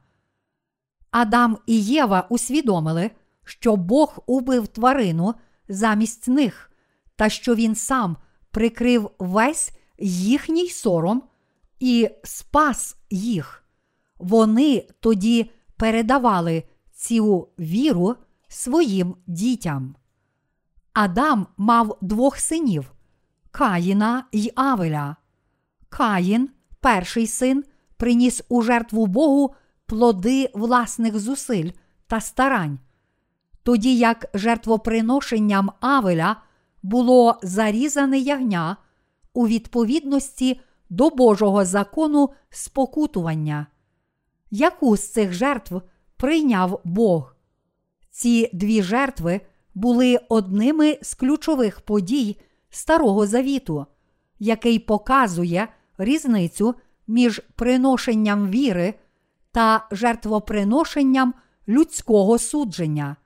Адам 1.11 1.59
і 1.67 1.81
Єва 1.81 2.27
усвідомили, 2.31 3.11
що 3.45 3.77
Бог 3.77 4.19
убив 4.27 4.67
тварину 4.67 5.35
замість 5.69 6.29
них, 6.29 6.73
та 7.17 7.29
що 7.29 7.55
Він 7.55 7.75
сам 7.75 8.17
прикрив 8.51 9.11
весь 9.19 9.71
їхній 9.99 10.69
сором 10.69 11.23
і 11.81 12.11
спас 12.25 12.97
їх. 13.11 13.65
Вони 14.19 14.89
тоді 15.01 15.51
передавали 15.77 16.63
цю 16.95 17.49
віру 17.59 18.17
своїм 18.53 19.17
дітям. 19.27 19.95
Адам 20.93 21.47
мав 21.57 21.99
двох 22.01 22.39
синів 22.39 22.93
Каїна 23.51 24.25
й 24.33 24.53
Авеля. 24.55 25.17
Каїн, 25.89 26.51
перший 26.81 27.27
син, 27.27 27.65
приніс 27.97 28.43
у 28.49 28.63
жертву 28.63 29.07
Богу 29.07 29.55
плоди 29.87 30.51
власних 30.55 31.19
зусиль 31.19 31.71
та 32.07 32.21
старань, 32.21 32.79
тоді 33.63 33.97
як 33.97 34.27
жертвоприношенням 34.35 35.71
Авеля 35.81 36.37
було 36.83 37.39
зарізане 37.43 38.19
ягня 38.19 38.77
у 39.33 39.47
відповідності 39.47 40.61
до 40.91 41.11
Божого 41.11 41.65
закону 41.65 42.31
спокутування. 42.51 43.67
Яку 44.51 44.97
з 44.97 45.13
цих 45.13 45.33
жертв 45.33 45.83
прийняв 46.17 46.81
Бог? 46.85 47.32
Ці 48.13 48.51
дві 48.53 48.83
жертви 48.83 49.41
були 49.75 50.19
одними 50.29 50.99
з 51.03 51.15
ключових 51.15 51.81
подій 51.81 52.37
Старого 52.71 53.27
Завіту, 53.27 53.87
який 54.39 54.79
показує 54.79 55.69
різницю 55.99 56.75
між 57.07 57.43
приношенням 57.57 58.51
віри 58.51 58.95
та 59.53 59.87
жертвоприношенням 59.91 61.35
людського 61.69 62.39
судження. 62.39 63.17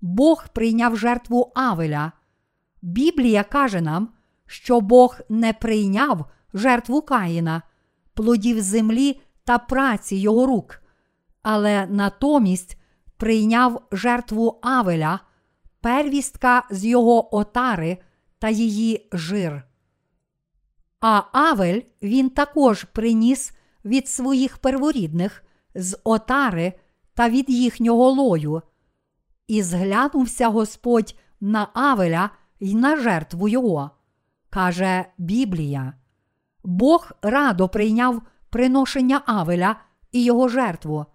Бог 0.00 0.48
прийняв 0.48 0.96
жертву 0.96 1.52
Авеля. 1.54 2.12
Біблія 2.82 3.44
каже 3.44 3.80
нам, 3.80 4.08
що 4.46 4.80
Бог 4.80 5.18
не 5.28 5.52
прийняв 5.52 6.24
жертву 6.54 7.02
Каїна, 7.02 7.62
плодів 8.14 8.60
землі 8.60 9.20
та 9.44 9.58
праці 9.58 10.16
його 10.16 10.46
рук, 10.46 10.82
але 11.42 11.86
натомість 11.86 12.79
прийняв 13.20 13.82
жертву 13.92 14.58
Авеля, 14.62 15.20
первістка 15.80 16.66
з 16.70 16.84
його 16.84 17.36
отари 17.36 17.98
та 18.38 18.48
її 18.48 19.08
жир. 19.12 19.64
А 21.00 21.22
Авель 21.32 21.80
він 22.02 22.30
також 22.30 22.84
приніс 22.84 23.52
від 23.84 24.08
своїх 24.08 24.58
перворідних 24.58 25.44
з 25.74 25.98
отари 26.04 26.72
та 27.14 27.28
від 27.28 27.50
їхнього 27.50 28.10
лою. 28.10 28.62
І 29.46 29.62
зглянувся 29.62 30.48
Господь 30.48 31.14
на 31.40 31.68
Авеля 31.74 32.30
й 32.60 32.74
на 32.74 32.96
жертву 32.96 33.48
його, 33.48 33.90
каже 34.50 35.04
Біблія. 35.18 35.94
Бог 36.64 37.12
радо 37.22 37.68
прийняв 37.68 38.22
приношення 38.50 39.22
Авеля 39.26 39.76
і 40.12 40.24
його 40.24 40.48
жертву. 40.48 41.06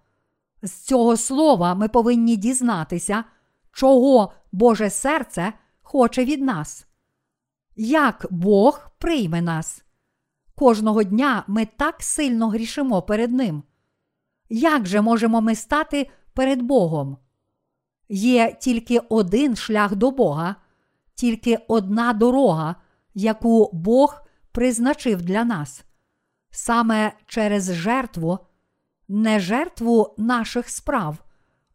З 0.66 0.72
цього 0.72 1.16
слова 1.16 1.74
ми 1.74 1.88
повинні 1.88 2.36
дізнатися, 2.36 3.24
чого 3.72 4.32
Боже 4.52 4.90
серце 4.90 5.52
хоче 5.82 6.24
від 6.24 6.42
нас. 6.42 6.86
Як 7.76 8.26
Бог 8.30 8.90
прийме 8.98 9.42
нас? 9.42 9.84
Кожного 10.54 11.02
дня 11.02 11.44
ми 11.46 11.66
так 11.76 11.96
сильно 11.98 12.48
грішимо 12.48 13.02
перед 13.02 13.32
Ним. 13.32 13.62
Як 14.48 14.86
же 14.86 15.00
можемо 15.00 15.40
ми 15.40 15.54
стати 15.54 16.10
перед 16.34 16.62
Богом? 16.62 17.16
Є 18.08 18.56
тільки 18.60 18.98
один 18.98 19.56
шлях 19.56 19.96
до 19.96 20.10
Бога, 20.10 20.56
тільки 21.14 21.58
одна 21.68 22.12
дорога, 22.12 22.76
яку 23.14 23.70
Бог 23.72 24.20
призначив 24.52 25.22
для 25.22 25.44
нас. 25.44 25.84
Саме 26.50 27.12
через 27.26 27.72
жертву, 27.74 28.38
не 29.08 29.40
жертву 29.40 30.14
наших 30.18 30.68
справ, 30.68 31.16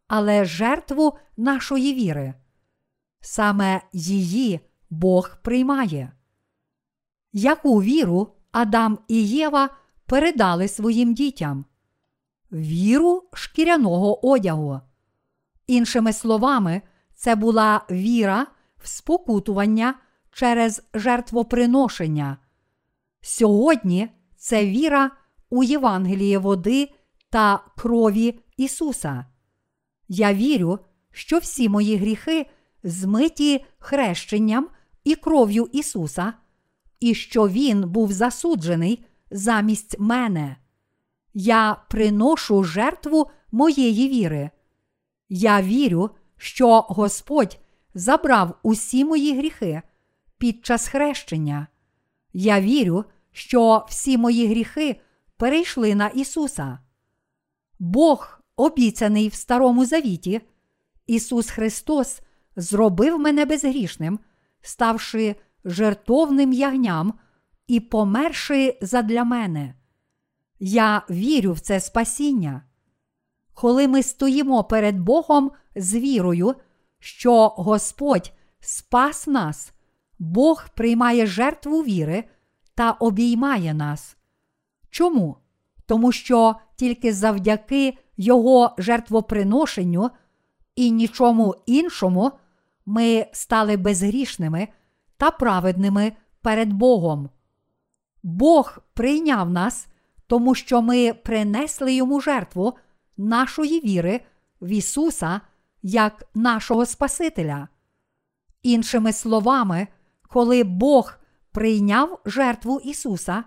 але 0.08 0.44
жертву 0.44 1.18
нашої 1.36 1.94
віри. 1.94 2.34
Саме 3.20 3.80
її 3.92 4.60
Бог 4.90 5.36
приймає. 5.42 6.12
Яку 7.32 7.82
віру 7.82 8.28
Адам 8.52 8.98
і 9.08 9.26
Єва 9.26 9.70
передали 10.06 10.68
своїм 10.68 11.14
дітям? 11.14 11.64
Віру 12.52 13.22
шкіряного 13.32 14.28
одягу. 14.28 14.80
Іншими 15.66 16.12
словами, 16.12 16.82
це 17.14 17.34
була 17.34 17.84
віра 17.90 18.46
в 18.76 18.88
спокутування 18.88 19.94
через 20.32 20.82
жертвоприношення. 20.94 22.36
Сьогодні 23.20 24.08
це 24.36 24.66
віра 24.66 25.10
у 25.50 25.62
Євангеліє 25.62 26.38
води 26.38 26.88
та 27.32 27.60
крові 27.76 28.40
Ісуса. 28.56 29.26
Я 30.08 30.34
вірю, 30.34 30.78
що 31.10 31.38
всі 31.38 31.68
мої 31.68 31.96
гріхи 31.96 32.46
змиті 32.82 33.64
хрещенням 33.78 34.68
і 35.04 35.14
кров'ю 35.14 35.68
Ісуса, 35.72 36.32
і 37.00 37.14
що 37.14 37.48
Він 37.48 37.88
був 37.90 38.12
засуджений 38.12 39.04
замість 39.30 39.98
мене. 39.98 40.56
Я 41.34 41.76
приношу 41.90 42.64
жертву 42.64 43.30
моєї 43.52 44.08
віри. 44.08 44.50
Я 45.28 45.62
вірю, 45.62 46.10
що 46.36 46.80
Господь 46.80 47.58
забрав 47.94 48.58
усі 48.62 49.04
мої 49.04 49.38
гріхи 49.38 49.82
під 50.38 50.66
час 50.66 50.88
хрещення. 50.88 51.66
Я 52.32 52.60
вірю, 52.60 53.04
що 53.30 53.86
всі 53.88 54.18
мої 54.18 54.46
гріхи 54.46 55.00
перейшли 55.36 55.94
на 55.94 56.06
Ісуса. 56.08 56.78
Бог, 57.84 58.40
обіцяний 58.56 59.28
в 59.28 59.34
Старому 59.34 59.84
Завіті, 59.84 60.40
Ісус 61.06 61.50
Христос 61.50 62.20
зробив 62.56 63.18
мене 63.18 63.44
безгрішним, 63.44 64.18
ставши 64.60 65.36
жертовним 65.64 66.52
ягням 66.52 67.14
і 67.66 67.80
померши 67.80 68.78
задля 68.82 69.24
мене. 69.24 69.74
Я 70.60 71.02
вірю 71.10 71.52
в 71.52 71.60
це 71.60 71.80
спасіння. 71.80 72.62
Коли 73.54 73.88
ми 73.88 74.02
стоїмо 74.02 74.64
перед 74.64 74.98
Богом 74.98 75.50
з 75.76 75.94
вірою, 75.94 76.54
що 76.98 77.48
Господь 77.48 78.32
спас 78.60 79.26
нас, 79.26 79.72
Бог 80.18 80.68
приймає 80.74 81.26
жертву 81.26 81.82
віри 81.82 82.24
та 82.74 82.90
обіймає 82.90 83.74
нас. 83.74 84.16
Чому? 84.90 85.41
Тому 85.86 86.12
що 86.12 86.54
тільки 86.76 87.12
завдяки 87.12 87.98
Його 88.16 88.74
жертвоприношенню 88.78 90.10
і 90.76 90.90
нічому 90.90 91.54
іншому, 91.66 92.32
ми 92.86 93.26
стали 93.32 93.76
безгрішними 93.76 94.68
та 95.16 95.30
праведними 95.30 96.12
перед 96.42 96.72
Богом. 96.72 97.30
Бог 98.22 98.78
прийняв 98.94 99.50
нас, 99.50 99.86
тому 100.26 100.54
що 100.54 100.82
ми 100.82 101.14
принесли 101.14 101.94
йому 101.94 102.20
жертву 102.20 102.74
нашої 103.16 103.80
віри 103.80 104.20
в 104.60 104.68
Ісуса 104.68 105.40
як 105.82 106.24
нашого 106.34 106.86
Спасителя. 106.86 107.68
Іншими 108.62 109.12
словами, 109.12 109.88
коли 110.28 110.64
Бог 110.64 111.14
прийняв 111.52 112.20
жертву 112.24 112.80
Ісуса, 112.80 113.44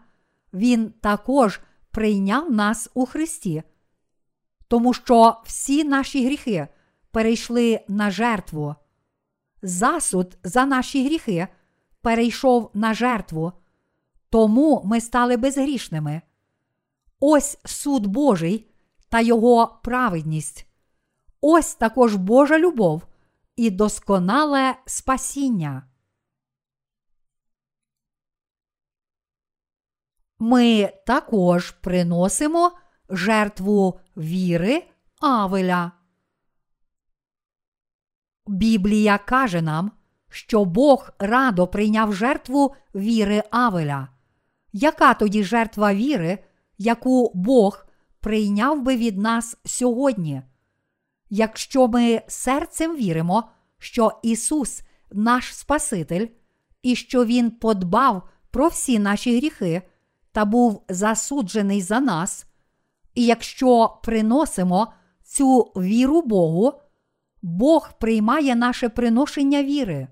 Він 0.54 0.94
також 1.02 1.60
прийняв 1.96 2.52
нас 2.52 2.90
у 2.94 3.06
Христі, 3.06 3.64
тому 4.68 4.94
що 4.94 5.42
всі 5.46 5.84
наші 5.84 6.26
гріхи 6.26 6.68
перейшли 7.12 7.80
на 7.88 8.12
жертву. 8.12 8.76
Засуд 9.62 10.38
за 10.44 10.66
наші 10.66 11.06
гріхи 11.06 11.48
перейшов 12.02 12.72
на 12.74 12.94
жертву, 12.94 13.52
тому 14.30 14.82
ми 14.86 15.02
стали 15.02 15.38
безгрішними. 15.38 16.22
Ось 17.20 17.58
суд 17.66 18.06
Божий 18.06 18.70
та 19.10 19.22
Його 19.22 19.80
праведність. 19.84 20.68
Ось 21.42 21.76
також 21.76 22.16
Божа 22.16 22.60
любов 22.60 23.08
і 23.56 23.70
досконале 23.70 24.76
спасіння. 24.86 25.84
Ми 30.40 30.94
також 31.06 31.72
приносимо 31.72 32.72
жертву 33.10 34.00
віри 34.18 34.84
Авеля. 35.22 35.92
Біблія 38.48 39.18
каже 39.18 39.62
нам, 39.62 39.92
що 40.30 40.66
Бог 40.66 41.10
радо 41.20 41.68
прийняв 41.68 42.14
жертву 42.14 42.76
віри 42.96 43.44
Авеля. 43.52 44.08
Яка 44.74 45.14
тоді 45.14 45.44
жертва 45.44 45.94
віри, 45.94 46.40
яку 46.78 47.32
Бог 47.34 47.86
прийняв 48.20 48.82
би 48.82 48.96
від 48.96 49.18
нас 49.18 49.58
сьогодні? 49.66 50.42
Якщо 51.30 51.88
ми 51.88 52.22
серцем 52.28 52.96
віримо, 52.96 53.50
що 53.78 54.20
Ісус 54.24 54.82
наш 55.12 55.56
Спаситель, 55.56 56.28
і 56.82 56.96
що 56.96 57.26
Він 57.26 57.52
подбав 57.52 58.30
про 58.52 58.68
всі 58.68 59.00
наші 59.00 59.38
гріхи 59.38 59.82
та 60.36 60.46
був 60.46 60.84
засуджений 60.90 61.82
за 61.82 62.00
нас, 62.00 62.46
і 63.14 63.26
якщо 63.26 64.00
приносимо 64.04 64.94
цю 65.24 65.60
віру 65.62 66.22
Богу, 66.22 66.74
Бог 67.42 67.94
приймає 68.00 68.56
наше 68.56 68.90
приношення 68.90 69.64
віри, 69.64 70.08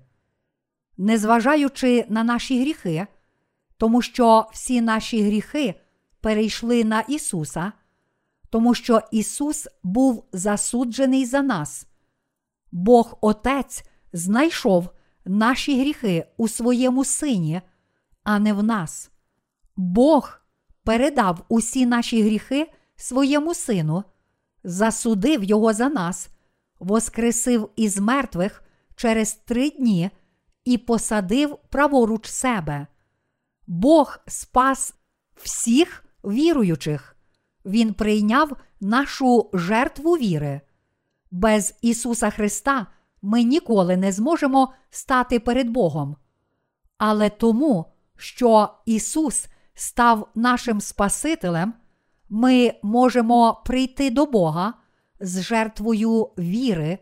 незважаючи 0.96 2.06
на 2.08 2.24
наші 2.24 2.60
гріхи, 2.60 3.06
тому 3.76 4.02
що 4.02 4.48
всі 4.52 4.80
наші 4.80 5.22
гріхи 5.22 5.74
перейшли 6.20 6.84
на 6.84 7.00
Ісуса, 7.00 7.72
тому 8.50 8.74
що 8.74 9.00
Ісус 9.10 9.68
був 9.82 10.24
засуджений 10.32 11.24
за 11.24 11.42
нас. 11.42 11.86
Бог 12.72 13.18
Отець 13.20 13.84
знайшов 14.12 14.88
наші 15.24 15.80
гріхи 15.80 16.26
у 16.36 16.48
своєму 16.48 17.04
Сині, 17.04 17.60
а 18.22 18.38
не 18.38 18.52
в 18.52 18.62
нас. 18.62 19.10
Бог 19.76 20.40
передав 20.84 21.44
усі 21.48 21.86
наші 21.86 22.22
гріхи 22.22 22.72
своєму 22.96 23.54
Сину, 23.54 24.04
засудив 24.64 25.44
Його 25.44 25.72
за 25.72 25.88
нас, 25.88 26.28
воскресив 26.80 27.70
із 27.76 27.98
мертвих 27.98 28.62
через 28.96 29.34
три 29.34 29.70
дні 29.70 30.10
і 30.64 30.78
посадив 30.78 31.58
праворуч 31.70 32.26
себе. 32.26 32.86
Бог 33.66 34.18
спас 34.26 34.94
всіх 35.36 36.04
віруючих. 36.24 37.16
Він 37.64 37.94
прийняв 37.94 38.56
нашу 38.80 39.50
жертву 39.52 40.12
віри. 40.12 40.60
Без 41.30 41.74
Ісуса 41.82 42.30
Христа 42.30 42.86
ми 43.22 43.42
ніколи 43.42 43.96
не 43.96 44.12
зможемо 44.12 44.72
стати 44.90 45.40
перед 45.40 45.68
Богом. 45.68 46.16
Але 46.98 47.30
тому, 47.30 47.84
що 48.16 48.68
Ісус 48.86 49.46
став 49.74 50.28
нашим 50.34 50.80
Спасителем, 50.80 51.74
ми 52.28 52.74
можемо 52.82 53.62
прийти 53.66 54.10
до 54.10 54.26
Бога 54.26 54.74
з 55.20 55.42
жертвою 55.42 56.30
віри, 56.38 56.98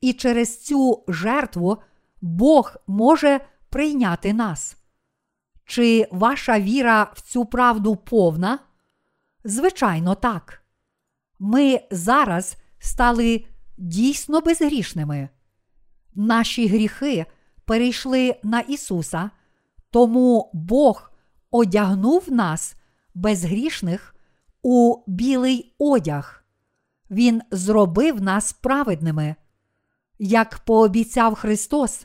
і 0.00 0.12
через 0.12 0.62
цю 0.62 1.04
жертву 1.08 1.78
Бог 2.20 2.76
може 2.86 3.40
прийняти 3.70 4.32
нас. 4.32 4.76
Чи 5.64 6.08
ваша 6.10 6.60
віра 6.60 7.10
в 7.14 7.20
цю 7.20 7.44
правду 7.44 7.96
повна? 7.96 8.58
Звичайно, 9.44 10.14
так. 10.14 10.62
Ми 11.38 11.80
зараз 11.90 12.56
стали 12.78 13.44
дійсно 13.76 14.40
безгрішними. 14.40 15.28
Наші 16.14 16.66
гріхи 16.66 17.26
перейшли 17.64 18.36
на 18.42 18.60
Ісуса, 18.60 19.30
тому 19.90 20.50
Бог 20.54 21.13
одягнув 21.54 22.32
нас, 22.32 22.74
безгрішних, 23.14 24.14
у 24.62 24.96
білий 25.06 25.74
одяг. 25.78 26.44
Він 27.10 27.42
зробив 27.50 28.22
нас 28.22 28.52
праведними. 28.52 29.34
Як 30.18 30.58
пообіцяв 30.58 31.34
Христос, 31.34 32.04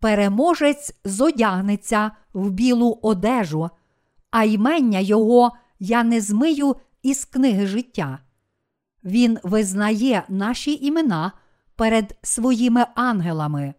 переможець 0.00 0.94
зодягнеться 1.04 2.10
в 2.32 2.50
білу 2.50 2.98
одежу, 3.02 3.70
а 4.30 4.44
ймення 4.44 4.98
Його 4.98 5.52
я 5.78 6.04
не 6.04 6.20
змию 6.20 6.76
із 7.02 7.24
книги 7.24 7.66
життя. 7.66 8.18
Він 9.04 9.38
визнає 9.42 10.22
наші 10.28 10.86
імена 10.86 11.32
перед 11.76 12.18
своїми 12.22 12.86
ангелами. 12.94 13.74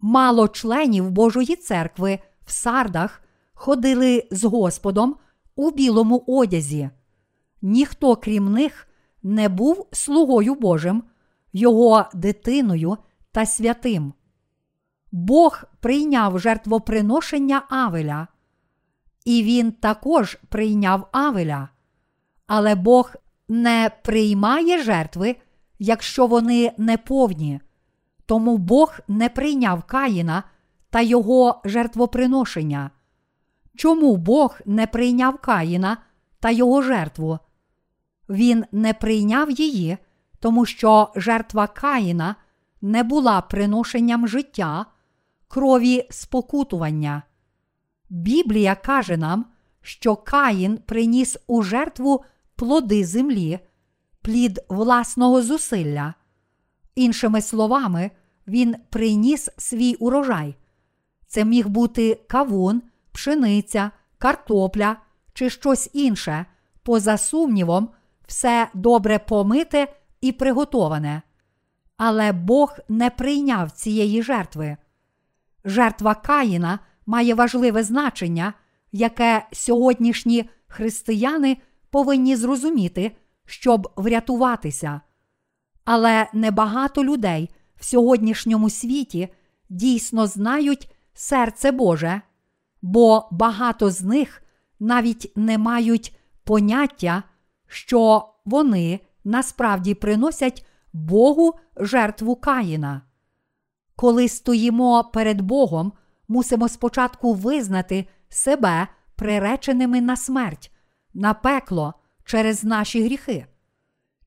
Мало 0.00 0.48
членів 0.48 1.10
Божої 1.10 1.56
церкви 1.56 2.18
в 2.46 2.52
сардах 2.52 3.20
ходили 3.54 4.28
з 4.30 4.44
Господом 4.44 5.16
у 5.56 5.70
білому 5.70 6.24
одязі. 6.26 6.90
Ніхто, 7.62 8.16
крім 8.16 8.52
них, 8.52 8.88
не 9.22 9.48
був 9.48 9.86
слугою 9.92 10.54
Божим, 10.54 11.02
його 11.52 12.04
дитиною 12.14 12.96
та 13.32 13.46
святим. 13.46 14.12
Бог 15.12 15.64
прийняв 15.80 16.38
жертвоприношення 16.38 17.62
Авеля, 17.68 18.26
і 19.24 19.42
він 19.42 19.72
також 19.72 20.38
прийняв 20.48 21.08
Авеля. 21.12 21.68
Але 22.46 22.74
Бог 22.74 23.14
не 23.48 23.90
приймає 24.02 24.82
жертви, 24.82 25.36
якщо 25.78 26.26
вони 26.26 26.72
не 26.78 26.98
повні. 26.98 27.60
Тому 28.26 28.58
Бог 28.58 28.98
не 29.08 29.28
прийняв 29.28 29.82
Каїна 29.82 30.42
та 30.90 31.00
його 31.00 31.60
жертвоприношення. 31.64 32.90
Чому 33.76 34.16
Бог 34.16 34.60
не 34.66 34.86
прийняв 34.86 35.38
Каїна 35.38 35.96
та 36.40 36.50
його 36.50 36.82
жертву? 36.82 37.38
Він 38.28 38.64
не 38.72 38.94
прийняв 38.94 39.50
її, 39.50 39.98
тому 40.40 40.66
що 40.66 41.12
жертва 41.16 41.66
Каїна 41.66 42.36
не 42.82 43.02
була 43.02 43.40
приношенням 43.40 44.28
життя, 44.28 44.86
крові 45.48 46.06
спокутування. 46.10 47.22
Біблія 48.10 48.74
каже 48.74 49.16
нам, 49.16 49.46
що 49.82 50.16
Каїн 50.16 50.78
приніс 50.86 51.36
у 51.46 51.62
жертву 51.62 52.24
плоди 52.56 53.04
землі, 53.04 53.58
плід 54.22 54.60
власного 54.68 55.42
зусилля. 55.42 56.14
Іншими 56.94 57.42
словами, 57.42 58.10
він 58.46 58.76
приніс 58.90 59.50
свій 59.58 59.94
урожай. 59.94 60.56
Це 61.26 61.44
міг 61.44 61.68
бути 61.68 62.20
кавун, 62.28 62.82
пшениця, 63.14 63.90
картопля 64.18 64.96
чи 65.32 65.50
щось 65.50 65.90
інше, 65.92 66.46
поза 66.82 67.16
сумнівом, 67.18 67.88
все 68.26 68.68
добре 68.74 69.18
помите 69.18 69.94
і 70.20 70.32
приготоване. 70.32 71.22
Але 71.96 72.32
Бог 72.32 72.78
не 72.88 73.10
прийняв 73.10 73.70
цієї 73.70 74.22
жертви. 74.22 74.76
Жертва 75.64 76.14
Каїна 76.14 76.78
має 77.06 77.34
важливе 77.34 77.82
значення, 77.82 78.54
яке 78.92 79.46
сьогоднішні 79.52 80.50
християни 80.66 81.56
повинні 81.90 82.36
зрозуміти, 82.36 83.16
щоб 83.46 83.92
врятуватися. 83.96 85.00
Але 85.84 86.26
небагато 86.32 87.04
людей 87.04 87.50
в 87.76 87.84
сьогоднішньому 87.84 88.70
світі 88.70 89.28
дійсно 89.68 90.26
знають 90.26 90.90
серце 91.14 91.72
Боже, 91.72 92.20
бо 92.84 93.28
багато 93.30 93.90
з 93.90 94.02
них 94.02 94.42
навіть 94.80 95.32
не 95.36 95.58
мають 95.58 96.16
поняття, 96.44 97.22
що 97.66 98.28
вони 98.44 99.00
насправді 99.24 99.94
приносять 99.94 100.66
Богу 100.92 101.54
жертву 101.76 102.36
Каїна. 102.36 103.02
Коли 103.96 104.28
стоїмо 104.28 105.10
перед 105.12 105.40
Богом, 105.40 105.92
мусимо 106.28 106.68
спочатку 106.68 107.34
визнати 107.34 108.08
себе 108.28 108.88
приреченими 109.16 110.00
на 110.00 110.16
смерть, 110.16 110.72
на 111.14 111.34
пекло 111.34 111.94
через 112.24 112.64
наші 112.64 113.04
гріхи. 113.04 113.46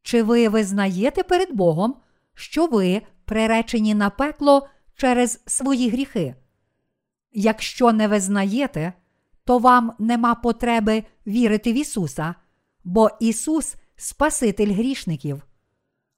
Чи 0.01 0.23
ви 0.23 0.49
визнаєте 0.49 1.23
перед 1.23 1.55
Богом, 1.55 1.95
що 2.33 2.67
ви 2.67 3.01
приречені 3.25 3.95
на 3.95 4.09
пекло 4.09 4.67
через 4.95 5.43
свої 5.45 5.89
гріхи? 5.89 6.35
Якщо 7.39 7.93
не 7.93 8.07
визнаєте, 8.07 8.93
то 9.43 9.57
вам 9.57 9.93
нема 9.99 10.35
потреби 10.35 11.03
вірити 11.27 11.73
в 11.73 11.75
Ісуса, 11.75 12.35
бо 12.83 13.09
Ісус 13.19 13.75
Спаситель 13.95 14.73
грішників. 14.73 15.41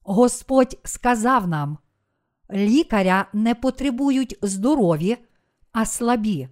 Господь 0.03 0.77
сказав 0.83 1.47
нам: 1.47 1.77
лікаря 2.53 3.25
не 3.33 3.55
потребують 3.55 4.37
здорові, 4.41 5.17
а 5.71 5.85
слабі. 5.85 6.49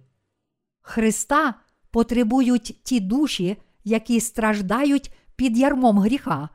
Христа 0.80 1.54
потребують 1.90 2.80
ті 2.82 3.00
душі, 3.00 3.56
які 3.84 4.20
страждають 4.20 5.12
під 5.36 5.58
ярмом 5.58 5.98
гріха, 5.98 6.48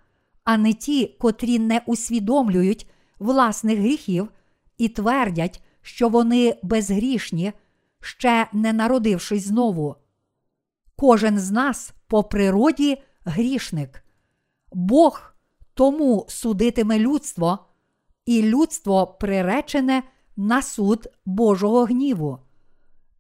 а 0.44 0.58
не 0.58 0.74
ті, 0.74 1.08
котрі 1.20 1.60
не 1.60 1.82
усвідомлюють 1.86 2.90
власних 3.20 3.80
гріхів 3.80 4.30
і 4.78 4.90
твердять, 4.90 5.64
що 5.82 6.10
вони 6.10 6.56
безгрішні, 6.64 7.54
ще 8.04 8.48
не 8.54 8.74
народившись 8.74 9.48
знову. 9.48 9.96
Кожен 10.96 11.40
з 11.40 11.52
нас 11.52 11.94
по 12.08 12.24
природі 12.24 13.04
грішник. 13.26 14.04
Бог 14.72 15.34
тому 15.74 16.26
судитиме 16.30 17.00
людство, 17.00 17.60
і 18.26 18.42
людство 18.42 19.08
приречене 19.08 20.04
на 20.36 20.62
суд 20.62 21.08
Божого 21.26 21.86
гніву. 21.86 22.40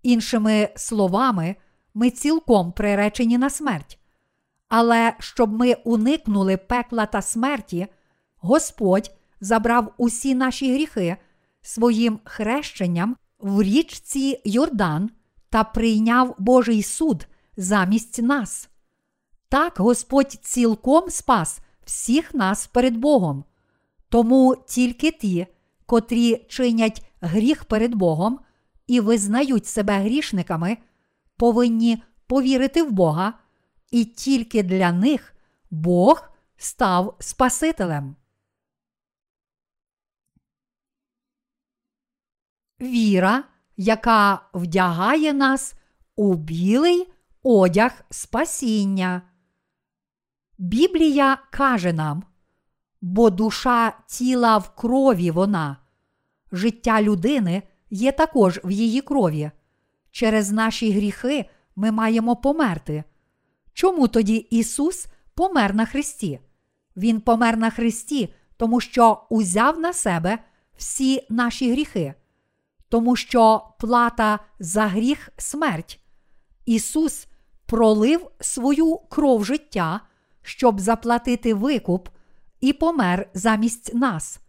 Іншими 0.03 0.69
словами, 0.75 1.55
ми 1.93 2.09
цілком 2.09 2.71
приречені 2.71 3.38
на 3.38 3.49
смерть. 3.49 3.99
Але 4.69 5.13
щоб 5.19 5.53
ми 5.53 5.73
уникнули 5.73 6.57
пекла 6.57 7.05
та 7.05 7.21
смерті, 7.21 7.88
Господь 8.38 9.11
забрав 9.41 9.93
усі 9.97 10.36
наші 10.36 10.73
гріхи 10.73 11.17
своїм 11.61 12.19
хрещенням 12.23 13.15
в 13.43 13.63
річці 13.63 14.41
Йордан 14.45 15.09
та 15.49 15.63
прийняв 15.63 16.35
Божий 16.37 16.83
суд 16.83 17.27
замість 17.57 18.21
нас. 18.21 18.69
Так 19.49 19.73
Господь 19.77 20.31
цілком 20.31 21.09
спас 21.09 21.59
всіх 21.85 22.33
нас 22.33 22.67
перед 22.67 22.97
Богом. 22.97 23.43
Тому 24.09 24.55
тільки 24.67 25.11
ті, 25.11 25.47
котрі 25.85 26.45
чинять 26.49 27.05
гріх 27.21 27.65
перед 27.65 27.95
Богом 27.95 28.39
і 28.87 28.99
визнають 28.99 29.65
себе 29.65 29.99
грішниками, 29.99 30.77
повинні 31.37 32.03
повірити 32.27 32.83
в 32.83 32.91
Бога, 32.91 33.33
і 33.91 34.05
тільки 34.05 34.63
для 34.63 34.91
них 34.91 35.33
Бог 35.71 36.29
став 36.57 37.15
Спасителем. 37.19 38.15
Віра, 42.84 43.43
яка 43.77 44.39
вдягає 44.53 45.34
нас 45.34 45.75
у 46.15 46.34
білий 46.34 47.11
одяг 47.43 48.05
спасіння. 48.09 49.21
Біблія 50.57 51.38
каже 51.51 51.93
нам, 51.93 52.23
бо 53.01 53.29
душа 53.29 53.93
тіла 54.07 54.57
в 54.57 54.75
крові 54.75 55.31
вона, 55.31 55.77
життя 56.51 57.01
людини 57.01 57.63
є 57.89 58.11
також 58.11 58.59
в 58.63 58.71
її 58.71 59.01
крові. 59.01 59.51
Через 60.11 60.51
наші 60.51 60.91
гріхи 60.91 61.49
ми 61.75 61.91
маємо 61.91 62.36
померти. 62.36 63.03
Чому 63.73 64.07
тоді 64.07 64.36
Ісус 64.36 65.07
помер 65.36 65.75
на 65.75 65.86
Христі? 65.86 66.39
Він 66.97 67.21
помер 67.21 67.57
на 67.57 67.69
Христі, 67.69 68.34
тому 68.57 68.79
що 68.79 69.23
узяв 69.29 69.79
на 69.79 69.93
себе 69.93 70.39
всі 70.77 71.27
наші 71.29 71.71
гріхи, 71.71 72.13
тому 72.93 73.15
що 73.15 73.61
плата 73.79 74.39
за 74.59 74.87
гріх 74.87 75.29
смерть. 75.37 75.99
Ісус 76.65 77.27
пролив 77.65 78.31
свою 78.39 78.97
кров 78.97 79.45
життя, 79.45 80.01
щоб 80.41 80.79
заплатити 80.79 81.53
викуп, 81.53 82.09
і 82.61 82.73
помер 82.73 83.29
замість 83.33 83.93
нас. 83.93 84.39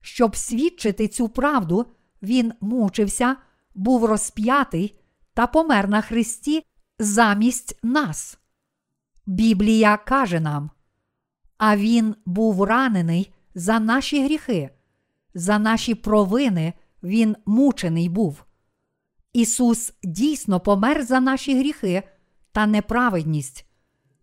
Щоб 0.00 0.36
свідчити 0.36 1.08
цю 1.08 1.28
правду, 1.28 1.86
Він 2.22 2.52
мучився, 2.60 3.36
був 3.74 4.04
розп'ятий 4.04 4.98
та 5.34 5.46
помер 5.46 5.88
на 5.88 6.00
Христі 6.00 6.62
замість 6.98 7.78
нас. 7.82 8.38
Біблія 9.26 9.96
каже 9.96 10.40
нам, 10.40 10.70
а 11.58 11.76
Він 11.76 12.14
був 12.24 12.62
ранений 12.62 13.34
за 13.54 13.80
наші 13.80 14.24
гріхи, 14.24 14.70
за 15.34 15.58
наші 15.58 15.94
провини 15.94 16.72
Він 17.06 17.36
мучений 17.46 18.08
був. 18.08 18.44
Ісус 19.32 19.92
дійсно 20.02 20.60
помер 20.60 21.04
за 21.04 21.20
наші 21.20 21.58
гріхи 21.58 22.02
та 22.52 22.66
неправедність, 22.66 23.66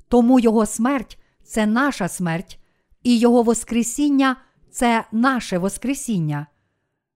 тому 0.07 0.39
Його 0.39 0.65
смерть 0.65 1.17
це 1.43 1.65
наша 1.65 2.07
смерть, 2.07 2.59
і 3.03 3.19
Його 3.19 3.43
Воскресіння 3.43 4.35
це 4.71 5.05
наше 5.11 5.57
Воскресіння. 5.57 6.47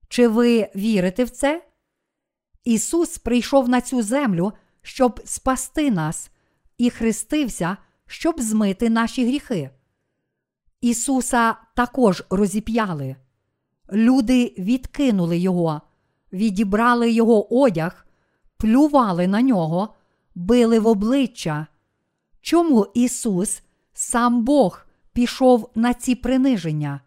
Чи 0.08 0.28
ви 0.28 0.70
вірите 0.76 1.24
в 1.24 1.30
це? 1.30 1.66
Ісус 2.64 3.18
прийшов 3.18 3.70
на 3.70 3.82
цю 3.82 4.02
землю, 4.02 4.54
щоб 4.82 5.22
спасти 5.26 5.92
нас, 5.92 6.32
і 6.78 6.90
хрестився, 6.90 7.78
щоб 8.06 8.42
змити 8.42 8.90
наші 8.90 9.26
гріхи. 9.28 9.70
Ісуса 10.82 11.56
також 11.76 12.24
розіп'яли. 12.30 13.16
Люди 13.92 14.56
відкинули 14.58 15.38
Його, 15.38 15.82
відібрали 16.34 17.12
Його 17.12 17.62
одяг, 17.62 18.06
плювали 18.58 19.28
на 19.28 19.42
нього, 19.42 19.96
били 20.36 20.80
в 20.80 20.88
обличчя. 20.88 21.68
Чому 22.42 22.88
Ісус, 22.94 23.62
сам 23.94 24.44
Бог, 24.44 24.86
пішов 25.14 25.72
на 25.76 25.94
ці 25.94 26.16
приниження? 26.16 27.02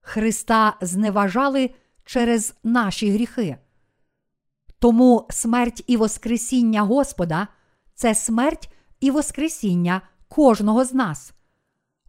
Христа 0.00 0.76
зневажали 0.80 1.70
через 2.04 2.54
наші 2.64 3.10
гріхи. 3.10 3.56
Тому 4.78 5.26
смерть 5.30 5.84
і 5.86 5.96
Воскресіння 5.96 6.82
Господа 6.82 7.48
це 7.94 8.14
смерть 8.14 8.72
і 9.00 9.10
Воскресіння 9.10 10.02
кожного 10.28 10.84
з 10.84 10.94
нас. 10.94 11.32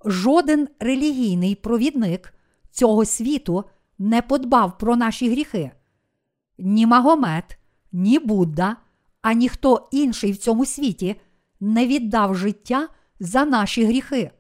Жоден 0.06 0.68
релігійний 0.80 1.56
провідник 1.56 2.34
цього 2.72 3.06
світу 3.06 3.64
не 4.00 4.22
подбав 4.22 4.78
про 4.78 4.96
наші 4.96 5.32
гріхи. 5.32 5.72
Ні 6.58 6.86
Магомед, 6.86 7.58
ні 7.92 8.20
Будда, 8.20 8.76
а 9.22 9.34
ніхто 9.34 9.90
інший 9.92 10.32
в 10.32 10.38
цьому 10.38 10.66
світі 10.66 11.16
не 11.60 11.88
віддав 11.88 12.36
життя 12.36 12.88
за 13.20 13.46
наші 13.46 13.86
гріхи. 13.86 14.32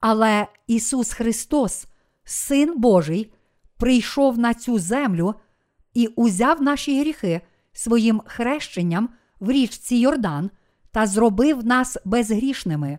Але 0.00 0.46
Ісус 0.66 1.12
Христос, 1.12 1.86
Син 2.24 2.78
Божий, 2.78 3.32
прийшов 3.76 4.38
на 4.38 4.54
цю 4.54 4.78
землю 4.78 5.34
і 5.94 6.06
узяв 6.06 6.62
наші 6.62 7.00
гріхи 7.00 7.40
своїм 7.72 8.22
хрещенням 8.26 9.08
в 9.40 9.50
річці 9.50 9.96
Йордан 9.96 10.50
та 10.90 11.06
зробив 11.06 11.64
нас 11.64 11.98
безгрішними, 12.04 12.98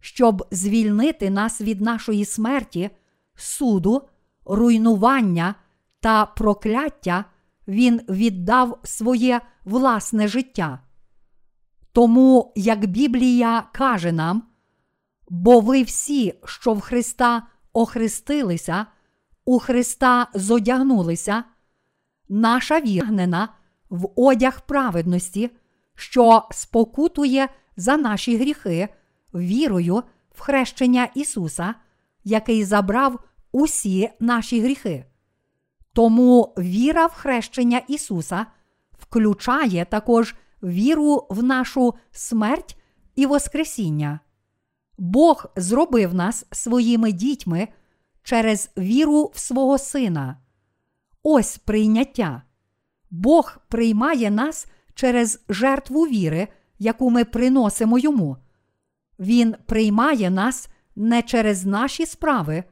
щоб 0.00 0.46
звільнити 0.50 1.30
нас 1.30 1.60
від 1.60 1.80
нашої 1.80 2.24
смерті, 2.24 2.90
суду, 3.34 4.02
руйнування 4.48 5.54
та 6.00 6.26
прокляття, 6.26 7.24
Він 7.68 8.00
віддав 8.08 8.78
своє 8.84 9.40
власне 9.64 10.28
життя. 10.28 10.80
Тому, 11.92 12.52
як 12.56 12.86
Біблія 12.86 13.62
каже 13.72 14.12
нам, 14.12 14.42
бо 15.28 15.60
ви 15.60 15.82
всі, 15.82 16.34
що 16.44 16.74
в 16.74 16.80
Христа 16.80 17.42
охрестилися, 17.72 18.86
у 19.44 19.58
Христа 19.58 20.26
зодягнулися, 20.34 21.44
наша 22.28 22.80
віргнена 22.80 23.48
в 23.90 24.08
одяг 24.16 24.66
праведності, 24.66 25.50
що 25.94 26.42
спокутує 26.50 27.48
за 27.76 27.96
наші 27.96 28.36
гріхи, 28.36 28.88
вірою 29.34 30.02
в 30.34 30.40
хрещення 30.40 31.08
Ісуса, 31.14 31.74
який 32.24 32.64
забрав 32.64 33.20
усі 33.58 34.10
наші 34.20 34.60
гріхи. 34.60 35.04
Тому 35.92 36.54
віра 36.58 37.06
в 37.06 37.12
хрещення 37.12 37.82
Ісуса 37.88 38.46
включає 38.98 39.84
також 39.84 40.34
віру 40.62 41.26
в 41.30 41.42
нашу 41.42 41.94
смерть 42.10 42.76
і 43.16 43.26
Воскресіння. 43.26 44.20
Бог 44.98 45.46
зробив 45.56 46.14
нас 46.14 46.46
своїми 46.52 47.12
дітьми 47.12 47.68
через 48.22 48.70
віру 48.78 49.32
в 49.34 49.38
свого 49.38 49.78
Сина. 49.78 50.38
Ось 51.22 51.58
прийняття. 51.58 52.42
Бог 53.10 53.58
приймає 53.68 54.30
нас 54.30 54.66
через 54.94 55.44
жертву 55.48 56.02
віри, 56.02 56.48
яку 56.78 57.10
ми 57.10 57.24
приносимо 57.24 57.98
йому. 57.98 58.36
Він 59.18 59.54
приймає 59.66 60.30
нас 60.30 60.68
не 60.96 61.22
через 61.22 61.66
наші 61.66 62.06
справи, 62.06 62.64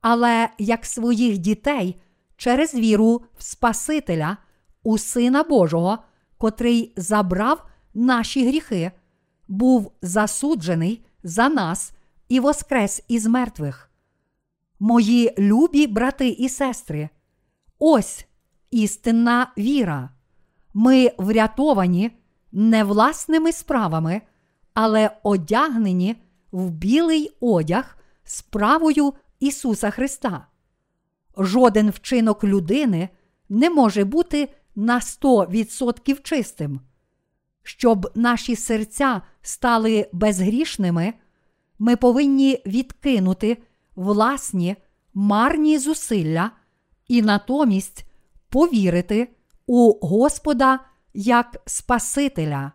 але 0.00 0.48
як 0.58 0.86
своїх 0.86 1.38
дітей 1.38 2.00
через 2.36 2.74
віру 2.74 3.22
в 3.38 3.42
Спасителя, 3.42 4.36
у 4.82 4.98
Сина 4.98 5.42
Божого, 5.42 5.98
котрий 6.38 6.92
забрав 6.96 7.66
наші 7.94 8.48
гріхи, 8.48 8.90
був 9.48 9.92
засуджений 10.02 11.04
за 11.22 11.48
нас 11.48 11.92
і 12.28 12.40
воскрес 12.40 13.02
із 13.08 13.26
мертвих. 13.26 13.90
Мої 14.80 15.34
любі 15.38 15.86
брати 15.86 16.28
і 16.28 16.48
сестри, 16.48 17.08
ось 17.78 18.26
істинна 18.70 19.52
віра. 19.58 20.10
Ми 20.74 21.12
врятовані 21.18 22.10
не 22.52 22.84
власними 22.84 23.52
справами, 23.52 24.22
але 24.74 25.10
одягнені 25.22 26.16
в 26.52 26.70
білий 26.70 27.30
одяг 27.40 27.98
справою 28.24 29.14
Ісуса 29.40 29.90
Христа. 29.90 30.46
Жоден 31.36 31.90
вчинок 31.90 32.44
людини 32.44 33.08
не 33.48 33.70
може 33.70 34.04
бути 34.04 34.48
на 34.76 34.98
100% 34.98 36.22
чистим. 36.22 36.80
Щоб 37.62 38.10
наші 38.14 38.56
серця 38.56 39.22
стали 39.42 40.08
безгрішними, 40.12 41.14
ми 41.78 41.96
повинні 41.96 42.62
відкинути 42.66 43.58
власні 43.96 44.76
марні 45.14 45.78
зусилля 45.78 46.50
і 47.08 47.22
натомість 47.22 48.04
повірити 48.48 49.28
у 49.66 50.06
Господа 50.06 50.80
як 51.14 51.62
Спасителя. 51.66 52.72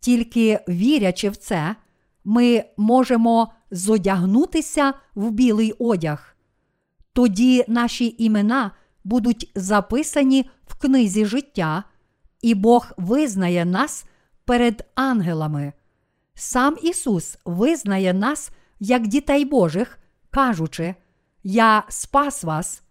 Тільки 0.00 0.60
вірячи 0.68 1.30
в 1.30 1.36
це, 1.36 1.76
ми 2.24 2.64
можемо 2.76 3.52
зодягнутися 3.70 4.94
в 5.14 5.30
білий 5.30 5.72
одяг. 5.72 6.36
Тоді 7.12 7.64
наші 7.68 8.14
імена 8.18 8.70
будуть 9.04 9.52
записані 9.54 10.50
в 10.66 10.74
книзі 10.74 11.26
життя, 11.26 11.84
і 12.42 12.54
Бог 12.54 12.92
визнає 12.96 13.64
нас 13.64 14.04
перед 14.44 14.86
ангелами. 14.94 15.72
Сам 16.34 16.76
Ісус 16.82 17.38
визнає 17.44 18.14
нас 18.14 18.50
як 18.80 19.06
дітей 19.06 19.44
Божих, 19.44 19.98
кажучи: 20.30 20.94
Я 21.42 21.84
спас 21.88 22.44
вас, 22.44 22.82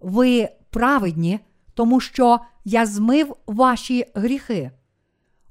ви 0.00 0.48
праведні, 0.70 1.40
тому 1.74 2.00
що 2.00 2.40
я 2.64 2.86
змив 2.86 3.36
ваші 3.46 4.06
гріхи. 4.14 4.70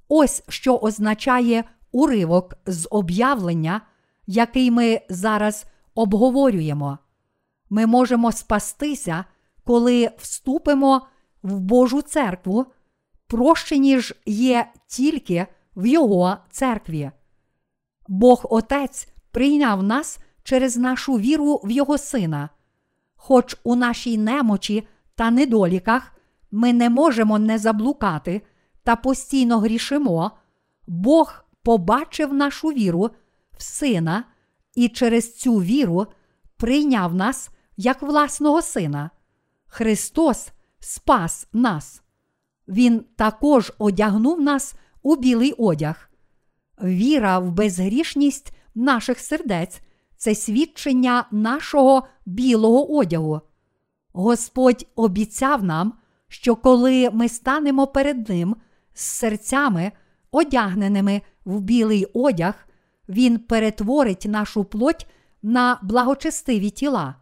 Ось 0.07 0.43
що 0.47 0.77
означає 0.77 1.63
уривок 1.91 2.55
з 2.65 2.87
об'явлення, 2.91 3.81
який 4.27 4.71
ми 4.71 5.01
зараз 5.09 5.65
обговорюємо. 5.95 6.97
Ми 7.69 7.85
можемо 7.85 8.31
спастися, 8.31 9.25
коли 9.63 10.11
вступимо 10.17 11.07
в 11.43 11.59
Божу 11.59 12.01
церкву, 12.01 12.65
прощені 13.27 13.99
ж 13.99 14.15
є 14.25 14.71
тільки 14.87 15.47
в 15.75 15.85
Його 15.85 16.37
церкві. 16.49 17.11
Бог 18.07 18.45
Отець 18.49 19.07
прийняв 19.31 19.83
нас 19.83 20.19
через 20.43 20.77
нашу 20.77 21.13
віру 21.13 21.61
в 21.63 21.71
Його 21.71 21.97
Сина. 21.97 22.49
Хоч 23.15 23.57
у 23.63 23.75
нашій 23.75 24.17
немочі 24.17 24.87
та 25.15 25.31
недоліках 25.31 26.13
ми 26.51 26.73
не 26.73 26.89
можемо 26.89 27.39
не 27.39 27.57
заблукати 27.57 28.41
та 28.83 28.95
постійно 28.95 29.59
грішимо, 29.59 30.31
Бог 30.87 31.45
побачив 31.63 32.33
нашу 32.33 32.67
віру 32.67 33.09
в 33.57 33.61
Сина 33.61 34.23
і 34.75 34.89
через 34.89 35.35
цю 35.35 35.55
віру 35.55 36.07
прийняв 36.57 37.15
нас 37.15 37.49
як 37.77 38.01
власного 38.01 38.61
Сина. 38.61 39.09
Христос 39.67 40.49
спас 40.79 41.47
нас. 41.53 42.01
Він 42.67 43.05
також 43.15 43.73
одягнув 43.77 44.41
нас 44.41 44.75
у 45.01 45.15
білий 45.15 45.51
одяг. 45.51 46.09
Віра 46.83 47.39
в 47.39 47.51
безгрішність 47.51 48.51
наших 48.75 49.19
сердець 49.19 49.81
це 50.17 50.35
свідчення 50.35 51.27
нашого 51.31 52.07
білого 52.25 52.97
одягу. 52.97 53.41
Господь 54.13 54.87
обіцяв 54.95 55.63
нам, 55.63 55.93
що 56.27 56.55
коли 56.55 57.09
ми 57.09 57.29
станемо 57.29 57.87
перед 57.87 58.29
Ним 58.29 58.55
з 58.93 59.01
серцями, 59.01 59.91
одягненими 60.31 61.21
в 61.45 61.61
білий 61.61 62.05
одяг, 62.13 62.67
Він 63.09 63.39
перетворить 63.39 64.25
нашу 64.25 64.63
плоть 64.63 65.07
на 65.41 65.79
благочестиві 65.83 66.69
тіла. 66.69 67.15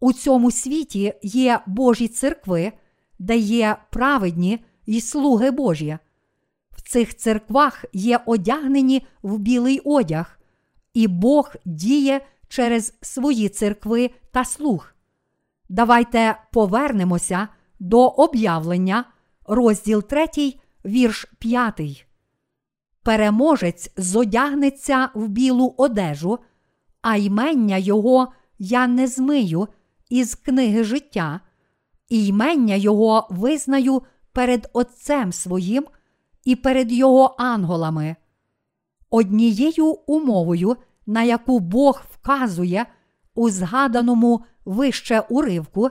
У 0.00 0.12
цьому 0.12 0.50
світі 0.50 1.14
є 1.22 1.60
Божі 1.66 2.08
церкви, 2.08 2.72
де 3.18 3.36
є 3.36 3.76
праведні 3.90 4.64
й 4.86 5.00
слуги 5.00 5.50
Божі. 5.50 5.98
В 6.70 6.82
цих 6.82 7.16
церквах 7.16 7.84
є 7.92 8.20
одягнені 8.26 9.06
в 9.22 9.38
білий 9.38 9.80
одяг, 9.84 10.38
і 10.94 11.08
Бог 11.08 11.54
діє 11.64 12.20
через 12.48 12.94
свої 13.00 13.48
церкви 13.48 14.10
та 14.32 14.44
слуг. 14.44 14.92
Давайте 15.68 16.36
повернемося 16.52 17.48
до 17.80 18.08
об'явлення, 18.08 19.04
розділ 19.46 20.02
3, 20.02 20.26
вірш 20.84 21.26
5. 21.38 22.06
Переможець 23.02 23.90
зодягнеться 23.96 25.08
в 25.14 25.28
білу 25.28 25.74
одежу, 25.76 26.38
а 27.02 27.16
ймення 27.16 27.76
його 27.76 28.32
я 28.58 28.86
не 28.86 29.06
змию 29.06 29.68
із 30.08 30.34
книги 30.34 30.84
життя, 30.84 31.40
і 32.08 32.26
ймення 32.26 32.74
його 32.74 33.28
визнаю 33.30 34.02
перед 34.32 34.70
Отцем 34.72 35.32
своїм 35.32 35.86
і 36.44 36.56
перед 36.56 36.92
його 36.92 37.34
анголами. 37.38 38.16
Однією 39.10 39.86
умовою, 39.86 40.76
на 41.06 41.22
яку 41.22 41.60
Бог 41.60 42.02
вказує 42.12 42.86
у 43.34 43.50
згаданому 43.50 44.44
вище 44.64 45.20
уривку, 45.20 45.90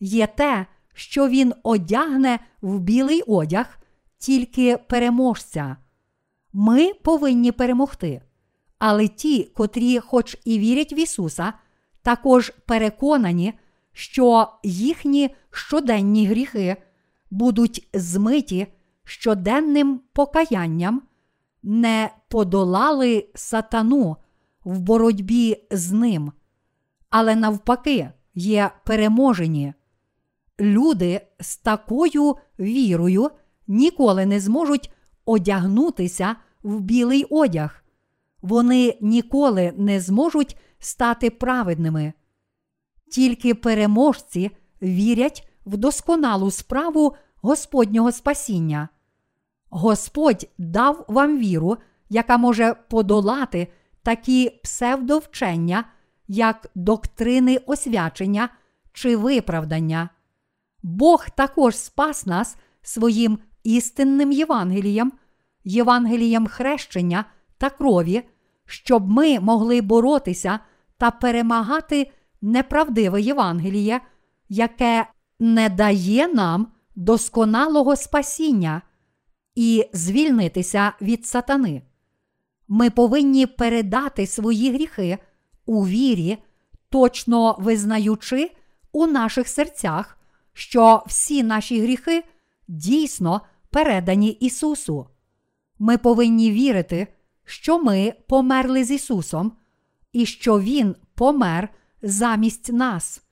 є 0.00 0.26
те, 0.26 0.66
що 0.94 1.28
він 1.28 1.54
одягне 1.62 2.38
в 2.62 2.78
білий 2.78 3.22
одяг 3.22 3.78
тільки 4.18 4.76
переможця. 4.76 5.76
Ми 6.52 6.94
повинні 6.94 7.52
перемогти. 7.52 8.22
Але 8.78 9.08
ті, 9.08 9.44
котрі, 9.44 9.98
хоч 9.98 10.38
і 10.44 10.58
вірять 10.58 10.92
в 10.92 10.98
Ісуса, 10.98 11.52
також 12.02 12.52
переконані, 12.66 13.54
що 13.92 14.48
їхні 14.62 15.34
щоденні 15.50 16.26
гріхи 16.26 16.76
будуть 17.30 17.88
змиті 17.94 18.66
щоденним 19.04 20.00
покаянням, 20.12 21.02
не 21.62 22.10
подолали 22.28 23.28
сатану 23.34 24.16
в 24.64 24.78
боротьбі 24.78 25.66
з 25.70 25.92
ним, 25.92 26.32
але 27.10 27.36
навпаки 27.36 28.10
є 28.34 28.70
переможені. 28.84 29.74
Люди 30.60 31.20
з 31.40 31.56
такою 31.56 32.36
вірою 32.58 33.30
ніколи 33.66 34.26
не 34.26 34.40
зможуть 34.40 34.92
одягнутися 35.24 36.36
в 36.62 36.80
білий 36.80 37.24
одяг, 37.24 37.84
вони 38.42 38.98
ніколи 39.00 39.72
не 39.76 40.00
зможуть 40.00 40.56
стати 40.78 41.30
праведними. 41.30 42.12
Тільки 43.10 43.54
переможці 43.54 44.50
вірять 44.82 45.48
в 45.66 45.76
досконалу 45.76 46.50
справу 46.50 47.16
Господнього 47.42 48.12
спасіння. 48.12 48.88
Господь 49.70 50.48
дав 50.58 51.04
вам 51.08 51.38
віру, 51.38 51.76
яка 52.08 52.36
може 52.36 52.74
подолати 52.88 53.68
такі 54.02 54.50
псевдовчення, 54.62 55.84
як 56.28 56.66
доктрини 56.74 57.56
освячення 57.66 58.48
чи 58.92 59.16
виправдання. 59.16 60.08
Бог 60.82 61.30
також 61.30 61.76
спас 61.76 62.26
нас 62.26 62.56
своїм 62.82 63.38
істинним 63.64 64.32
Євангелієм, 64.32 65.12
Євангелієм 65.64 66.46
хрещення 66.46 67.24
та 67.58 67.70
крові, 67.70 68.22
щоб 68.66 69.10
ми 69.10 69.40
могли 69.40 69.80
боротися 69.80 70.58
та 70.98 71.10
перемагати 71.10 72.10
неправдиве 72.42 73.20
Євангеліє, 73.20 74.00
яке 74.48 75.06
не 75.38 75.68
дає 75.68 76.28
нам 76.28 76.66
досконалого 76.96 77.96
спасіння 77.96 78.82
і 79.54 79.86
звільнитися 79.92 80.92
від 81.00 81.26
сатани. 81.26 81.82
Ми 82.68 82.90
повинні 82.90 83.46
передати 83.46 84.26
свої 84.26 84.72
гріхи 84.72 85.18
у 85.66 85.86
вірі, 85.86 86.38
точно 86.88 87.56
визнаючи 87.58 88.50
у 88.92 89.06
наших 89.06 89.48
серцях, 89.48 90.18
що 90.52 91.02
всі 91.06 91.42
наші 91.42 91.80
гріхи 91.80 92.24
дійсно 92.68 93.40
передані 93.72 94.28
Ісусу. 94.28 95.06
Ми 95.78 95.98
повинні 95.98 96.50
вірити, 96.50 97.06
що 97.44 97.82
ми 97.82 98.14
померли 98.28 98.84
з 98.84 98.90
Ісусом 98.90 99.52
і 100.12 100.26
що 100.26 100.60
Він 100.60 100.96
помер 101.14 101.68
замість 102.02 102.72
нас. 102.72 103.22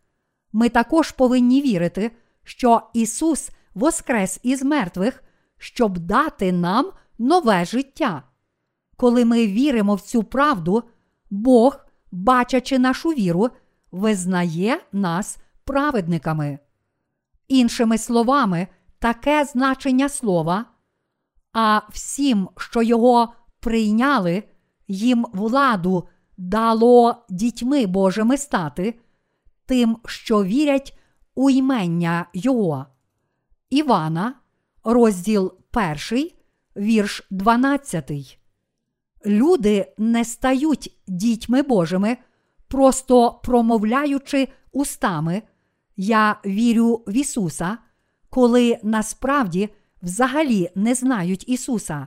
Ми 0.53 0.69
також 0.69 1.11
повинні 1.11 1.63
вірити, 1.63 2.11
що 2.45 2.83
Ісус 2.95 3.51
воскрес 3.75 4.41
із 4.43 4.63
мертвих, 4.63 5.25
щоб 5.59 5.99
дати 5.99 6.53
нам 6.53 6.91
нове 7.19 7.65
життя. 7.65 8.23
Коли 8.97 9.25
ми 9.25 9.47
віримо 9.47 9.95
в 9.95 10.01
цю 10.01 10.23
правду, 10.23 10.83
Бог, 11.31 11.79
бачачи 12.13 12.79
нашу 12.79 13.09
віру, 13.09 13.51
визнає 13.93 14.81
нас 14.93 15.39
праведниками. 15.65 16.59
Іншими 17.49 17.99
словами, 17.99 18.67
таке 19.01 19.45
значення 19.45 20.09
слова, 20.09 20.65
а 21.53 21.81
всім, 21.93 22.49
що 22.57 22.83
його 22.83 23.33
прийняли, 23.61 24.43
їм 24.89 25.27
владу 25.33 26.09
дало 26.37 27.25
дітьми 27.31 27.87
Божими 27.87 28.37
стати, 28.37 29.01
тим, 29.67 29.99
що 30.07 30.45
вірять 30.45 30.99
у 31.35 31.51
ймення 31.51 32.27
Його. 32.35 32.87
Івана, 33.71 34.35
розділ 34.85 35.55
1, 36.11 36.31
вірш 36.77 37.27
12. 37.31 38.39
Люди 39.27 39.93
не 39.99 40.25
стають 40.25 41.01
дітьми 41.07 41.63
Божими, 41.63 42.17
просто 42.69 43.41
промовляючи 43.45 44.49
устами 44.73 45.43
Я 45.97 46.37
вірю 46.47 47.05
в 47.07 47.17
Ісуса, 47.17 47.79
коли 48.31 48.79
насправді 48.83 49.69
взагалі 50.03 50.71
не 50.75 50.95
знають 50.95 51.49
Ісуса. 51.49 52.07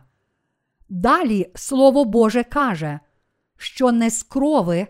Далі 0.90 1.52
Слово 1.56 2.06
Боже 2.06 2.44
каже, 2.44 3.00
що 3.58 3.92
не 3.92 4.10
з 4.10 4.24
крови, 4.24 4.88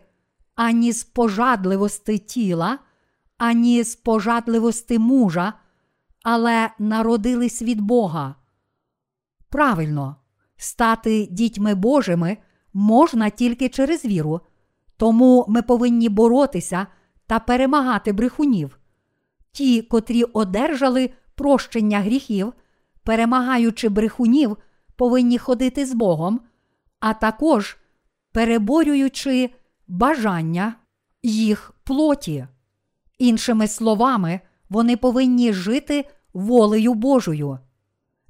ані 0.56 0.92
з 0.92 1.04
пожадливости 1.04 2.18
тіла, 2.18 2.80
ані 3.38 3.84
з 3.84 3.96
пожадливости 3.96 5.00
мужа, 5.00 5.54
але 6.24 6.70
народились 6.80 7.62
від 7.62 7.82
Бога. 7.82 8.36
Правильно, 9.50 10.16
стати 10.58 11.28
дітьми 11.32 11.76
Божими 11.76 12.38
можна 12.74 13.30
тільки 13.30 13.70
через 13.70 14.06
віру, 14.06 14.42
тому 14.98 15.46
ми 15.48 15.62
повинні 15.62 16.10
боротися 16.10 16.88
та 17.28 17.40
перемагати 17.40 18.14
брехунів. 18.14 18.80
Ті, 19.52 19.82
котрі 19.82 20.24
одержали 20.24 21.10
прощення 21.36 22.00
гріхів, 22.00 22.54
перемагаючи 23.04 23.90
брехунів, 23.90 24.58
повинні 24.96 25.38
ходити 25.38 25.86
з 25.86 25.94
Богом, 25.94 26.40
а 27.00 27.14
також 27.14 27.78
переборюючи 28.32 29.50
бажання 29.88 30.76
їх 31.24 31.74
плоті. 31.84 32.48
Іншими 33.20 33.68
словами, 33.68 34.40
вони 34.70 34.98
повинні 34.98 35.54
жити 35.54 36.06
волею 36.34 36.94
Божою. 36.94 37.60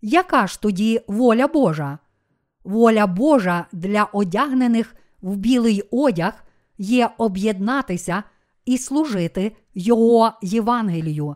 Яка 0.01 0.47
ж 0.47 0.61
тоді 0.61 1.01
воля 1.07 1.47
Божа? 1.47 1.99
Воля 2.63 3.07
Божа 3.07 3.65
для 3.71 4.03
одягнених 4.03 4.95
в 5.21 5.35
білий 5.35 5.83
одяг 5.91 6.43
є 6.77 7.09
об'єднатися 7.17 8.23
і 8.65 8.77
служити 8.77 9.55
Його 9.73 10.31
Євангелію. 10.41 11.35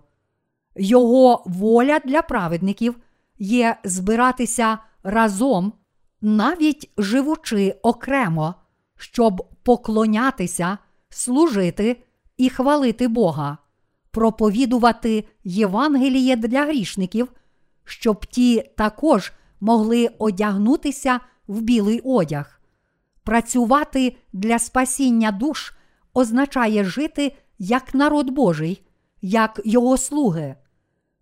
Його 0.80 1.44
воля 1.46 2.00
для 2.06 2.22
праведників 2.22 2.96
є 3.40 3.78
збиратися 3.84 4.78
разом, 5.04 5.74
навіть 6.22 6.92
живучи 6.98 7.76
окремо, 7.82 8.56
щоб 8.98 9.48
поклонятися, 9.64 10.78
служити 11.10 12.04
і 12.38 12.50
хвалити 12.50 13.08
Бога, 13.08 13.58
проповідувати 14.12 15.28
Євангеліє 15.44 16.36
для 16.36 16.66
грішників, 16.66 17.32
щоб 17.84 18.26
ті 18.26 18.72
також 18.78 19.34
могли 19.60 20.10
одягнутися 20.20 21.20
в 21.48 21.62
білий 21.62 22.02
одяг. 22.04 22.62
Працювати 23.24 24.16
для 24.34 24.60
спасіння 24.60 25.32
душ 25.32 25.74
означає 26.14 26.84
жити 26.84 27.36
як 27.60 27.94
народ 27.94 28.30
Божий, 28.30 28.82
як 29.22 29.62
його 29.66 29.98
слуги. 29.98 30.56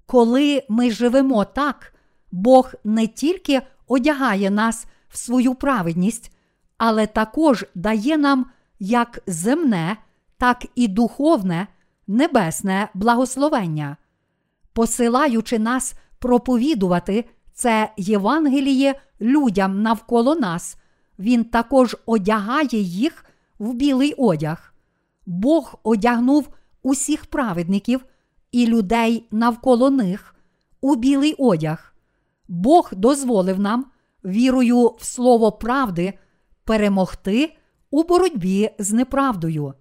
Коли 0.05 0.63
ми 0.69 0.91
живемо 0.91 1.45
так, 1.45 1.93
Бог 2.31 2.73
не 2.83 3.07
тільки 3.07 3.61
одягає 3.87 4.49
нас 4.49 4.85
в 5.09 5.17
свою 5.17 5.55
праведність, 5.55 6.31
але 6.77 7.07
також 7.07 7.65
дає 7.75 8.17
нам 8.17 8.45
як 8.79 9.19
земне, 9.27 9.97
так 10.37 10.65
і 10.75 10.87
духовне, 10.87 11.67
небесне 12.07 12.89
благословення, 12.93 13.97
посилаючи 14.73 15.59
нас 15.59 15.93
проповідувати 16.19 17.25
це 17.53 17.91
Євангеліє 17.97 19.01
людям 19.21 19.81
навколо 19.81 20.35
нас, 20.35 20.77
Він 21.19 21.43
також 21.43 21.97
одягає 22.05 22.79
їх 22.79 23.25
в 23.59 23.73
білий 23.73 24.13
одяг. 24.13 24.73
Бог 25.25 25.79
одягнув 25.83 26.49
усіх 26.83 27.25
праведників 27.25 28.05
і 28.55 28.67
людей 28.67 29.27
навколо 29.31 29.89
них 29.89 30.35
у 30.81 30.95
білий 30.95 31.33
одяг. 31.33 31.95
Бог 32.47 32.89
дозволив 32.95 33.59
нам, 33.59 33.85
вірою 34.25 34.95
в 34.99 35.05
слово 35.05 35.51
правди, 35.51 36.13
перемогти 36.63 37.55
у 37.91 38.03
боротьбі 38.03 38.69
з 38.79 38.93
неправдою. 38.93 39.73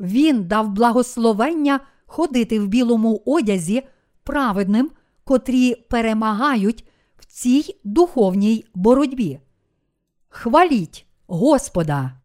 Він 0.00 0.44
дав 0.44 0.68
благословення 0.68 1.80
ходити 2.06 2.60
в 2.60 2.66
білому 2.66 3.22
одязі 3.26 3.82
праведним, 4.24 4.90
котрі 5.24 5.74
перемагають 5.74 6.84
в 7.18 7.24
цій 7.24 7.80
духовній 7.84 8.64
боротьбі. 8.74 9.40
Хваліть 10.28 11.06
Господа! 11.26 12.19